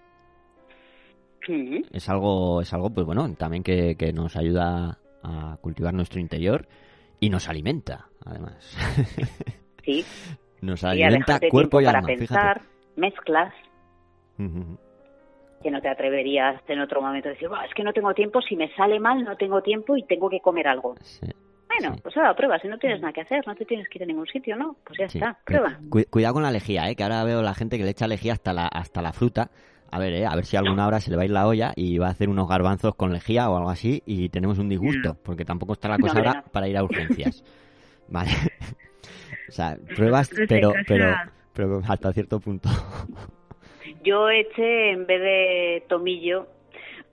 [1.91, 6.67] es algo, es algo, pues bueno, también que, que nos ayuda a cultivar nuestro interior
[7.19, 8.75] y nos alimenta, además.
[9.83, 10.03] Sí,
[10.65, 12.61] nos y alimenta dejarte cuerpo y para alma, pensar,
[12.95, 13.53] mezclas,
[14.37, 14.43] fíjate.
[14.59, 14.77] Ujú.
[15.63, 18.39] que no te atreverías en otro momento a decir, "Buah, es que no tengo tiempo,
[18.41, 20.95] si me sale mal no tengo tiempo y tengo que comer algo.
[21.01, 21.25] Sí.
[21.67, 22.01] Bueno, Sí.
[22.03, 24.05] pues ahora prueba, si no tienes nada que hacer, no te tienes que ir a
[24.05, 24.75] ningún sitio, ¿no?
[24.85, 25.17] Pues ya Sí.
[25.17, 25.79] está, prueba.
[25.89, 26.95] cu- cuidado con la lejía, ¿eh?
[26.95, 29.49] que ahora veo la gente que le echa lejía hasta la, hasta la fruta.
[29.91, 30.25] A ver, ¿eh?
[30.27, 32.11] a ver si alguna hora se le va a ir la olla y va a
[32.11, 35.87] hacer unos garbanzos con lejía o algo así y tenemos un disgusto, porque tampoco está
[35.87, 36.51] la No, cosa hombre, ahora no.
[36.51, 37.43] para ir a urgencias.
[38.07, 38.29] vale.
[39.47, 41.13] O sea, pruebas, pero, pero,
[41.53, 42.69] pero hasta cierto punto.
[44.03, 46.47] Yo eché, en vez de tomillo,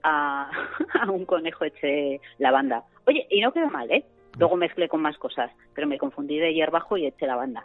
[0.03, 0.49] a,
[1.01, 2.83] a un conejo eché lavanda.
[3.07, 4.03] Oye, y no quedó mal, ¿eh?
[4.37, 7.63] Luego mezclé con más cosas, pero me confundí de hierbajo y eché lavanda.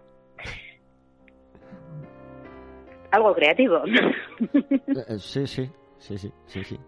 [3.11, 3.83] Algo creativo.
[5.09, 5.69] Eh, sí, sí,
[5.99, 6.79] sí, sí, sí, sí.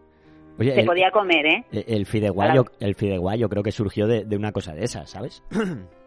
[0.58, 1.64] Oye, Se el, podía comer, ¿eh?
[1.72, 4.84] el- el fideuá, yo, el fideuá yo creo que surgió de, de una cosa de
[4.84, 5.42] esas, ¿sabes?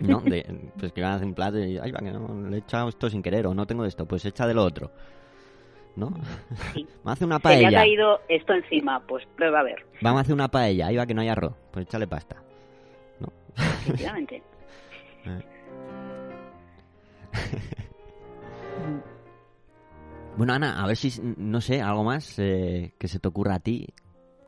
[0.00, 0.20] ¿No?
[0.24, 2.60] De, pues que iban a hacer un plato y, ay, va, que no, le he
[2.60, 4.90] echado esto sin querer o no tengo esto, pues echa de lo otro.
[5.96, 6.12] ¿No?
[6.74, 6.86] Sí.
[7.04, 7.78] Vamos a hacer una Se me ha paella.
[7.78, 10.86] caído esto encima, pues prueba a ver, Vamos a hacer una paella.
[10.86, 11.54] Ahí va que no hay arroz.
[11.72, 12.36] Pues échale pasta.
[13.20, 13.32] ¿No?
[13.56, 14.42] efectivamente.
[20.36, 23.58] Bueno, Ana, a ver si, no sé, algo más eh, que se te ocurra a
[23.58, 23.88] ti.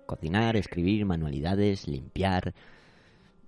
[0.06, 2.54] Cocinar, escribir, manualidades, limpiar.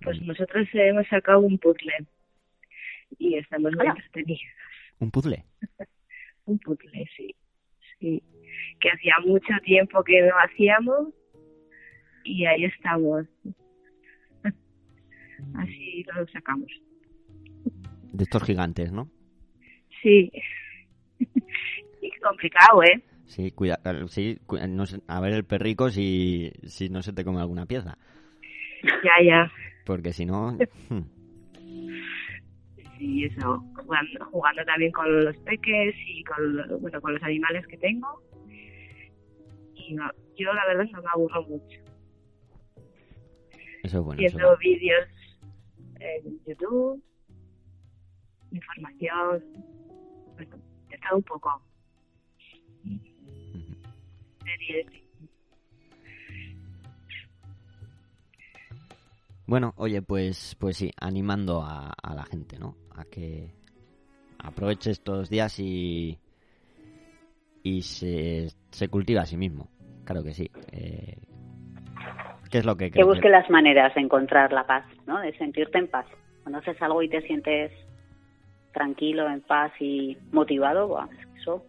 [0.03, 1.93] Pues nosotros hemos sacado un puzzle
[3.19, 3.91] y estamos muy Hola.
[3.97, 4.53] entretenidos.
[4.99, 5.43] Un puzzle.
[6.45, 7.33] Un puzzle, sí.
[7.99, 8.21] Sí.
[8.81, 11.07] Que hacía mucho tiempo que no hacíamos
[12.25, 13.25] y ahí estamos.
[15.55, 16.69] Así lo sacamos.
[18.11, 19.09] De estos gigantes, ¿no?
[20.01, 20.31] Sí.
[22.01, 23.01] y complicado, ¿eh?
[23.25, 27.13] Sí, cuida, eh, sí, cu- no sé, a ver el perrico si, si no se
[27.13, 27.97] te come alguna pieza.
[28.83, 29.51] Ya, ya.
[29.85, 30.57] Porque si no...
[30.89, 31.01] hmm,
[32.97, 33.61] Sí, eso.
[33.75, 38.21] Jugando, jugando también con los peques y con, bueno, con los animales que tengo.
[39.75, 41.79] Y no, yo la verdad no me aburro mucho.
[43.83, 44.19] Eso es bueno.
[44.19, 45.09] viendo vídeos
[45.99, 47.03] en YouTube,
[48.51, 49.43] información,
[50.35, 50.55] bueno,
[51.01, 51.61] todo un poco.
[54.45, 55.02] Series.
[59.53, 62.75] Bueno, oye, pues, pues sí, animando a, a la gente, ¿no?
[62.95, 63.53] A que
[64.39, 66.17] aproveche estos días y,
[67.61, 69.69] y se, se cultive a sí mismo.
[70.05, 70.49] Claro que sí.
[70.71, 71.19] Eh,
[72.49, 75.19] ¿Qué es lo que Que busque las maneras de encontrar la paz, ¿no?
[75.19, 76.07] De sentirte en paz.
[76.41, 77.71] Cuando haces algo y te sientes
[78.71, 81.63] tranquilo, en paz y motivado, que eso,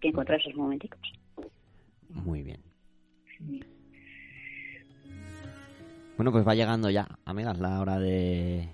[0.00, 1.12] que encontrar esos momenticos.
[2.08, 2.62] Muy bien.
[6.20, 8.68] Bueno, pues va llegando ya, amigas, la hora de,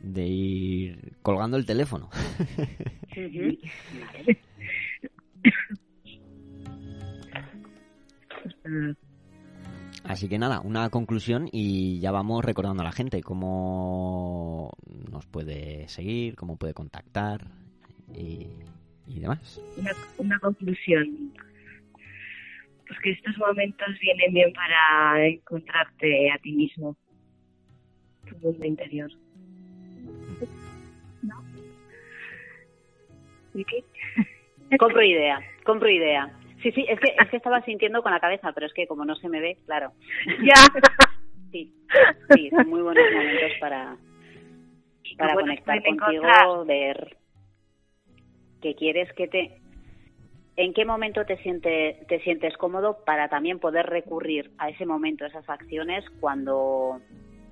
[0.00, 2.10] de ir colgando el teléfono.
[10.02, 14.72] Así que nada, una conclusión y ya vamos recordando a la gente cómo
[15.12, 17.52] nos puede seguir, cómo puede contactar
[18.12, 18.48] y,
[19.20, 19.60] demás.
[20.18, 21.34] Una conclusión.
[22.86, 26.96] Pues que estos momentos vienen bien para encontrarte a ti mismo,
[28.28, 29.10] tu mundo interior.
[31.22, 31.42] ¿No?
[33.54, 33.84] ¿Y qué?
[34.78, 36.32] Compro idea, compro idea.
[36.62, 39.04] Sí, sí, es que, es que estaba sintiendo con la cabeza, pero es que como
[39.04, 39.92] no se me ve, claro.
[40.42, 40.54] Ya.
[41.52, 41.72] Sí,
[42.34, 43.96] sí, son muy buenos momentos para,
[45.16, 46.66] para conectar contigo, encontrar?
[46.66, 47.16] ver
[48.60, 49.60] qué quieres que te...
[50.56, 55.24] ¿En qué momento te, siente, te sientes cómodo para también poder recurrir a ese momento,
[55.24, 57.00] a esas acciones, cuando,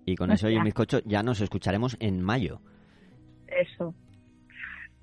[0.05, 0.65] Y con eso y un Ya.
[0.65, 2.59] bizcocho ya nos escucharemos en mayo.
[3.47, 3.93] eso.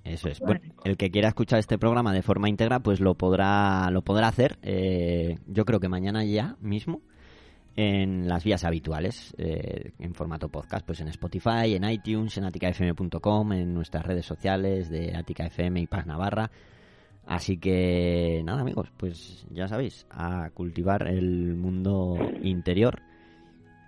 [0.05, 0.41] Eso es.
[0.41, 0.61] Bueno.
[0.65, 4.29] Bueno, el que quiera escuchar este programa de forma íntegra, pues lo podrá, lo podrá
[4.29, 4.57] hacer.
[4.63, 7.03] eh, yo creo que mañana ya mismo
[7.77, 13.53] en las vías habituales, eh, en formato podcast, pues en Spotify, en iTunes, en aticafm.com,
[13.53, 16.51] en nuestras redes sociales de Atica FM y Paz Navarra.
[17.29, 23.03] Así que nada, amigos, pues ya sabéis, a cultivar el mundo interior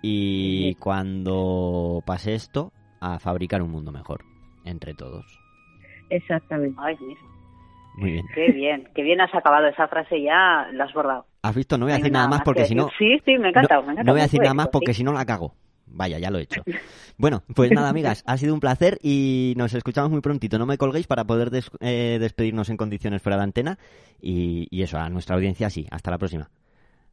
[0.03, 4.23] y cuando pase esto, a fabricar un mundo mejor
[4.63, 5.25] entre todos.
[6.11, 6.79] Exactamente.
[6.79, 7.19] Ay, mira,
[7.97, 8.25] Muy bien.
[8.35, 11.25] qué bien, qué bien has acabado esa frase ya, la has bordado.
[11.41, 11.79] ¿Has visto?
[11.79, 12.89] No voy a No decir nada nada más porque que si no...
[12.99, 15.03] Sí, sí, me no, me ha encantado, no voy a decir nada más porque si
[15.03, 15.55] no la cago.
[15.93, 16.63] Vaya, ya lo he hecho.
[17.17, 20.57] Bueno, pues nada, amigas, ha sido un placer y nos escuchamos muy prontito.
[20.57, 23.77] No me colguéis para poder des- eh, despedirnos en condiciones fuera de antena.
[24.21, 25.85] Y, y eso, a nuestra audiencia sí.
[25.91, 26.49] Hasta la próxima.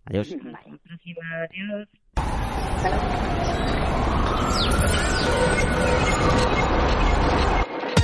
[0.04, 0.32] Adiós.
[0.32, 1.20] Hasta la próxima,
[1.50, 1.88] adiós.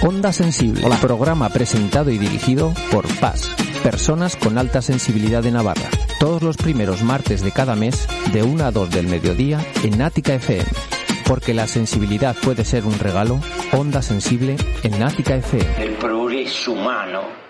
[0.03, 3.49] Onda Sensible, programa presentado y dirigido por Paz,
[3.85, 5.91] personas con alta sensibilidad de Navarra.
[6.18, 10.35] Todos los primeros martes de cada mes, de 1 a 2 del mediodía, en Ática
[10.35, 10.64] FM.
[11.26, 13.41] Porque la sensibilidad puede ser un regalo,
[13.72, 15.85] Onda Sensible en Ática FM.
[15.85, 17.43] El progreso humano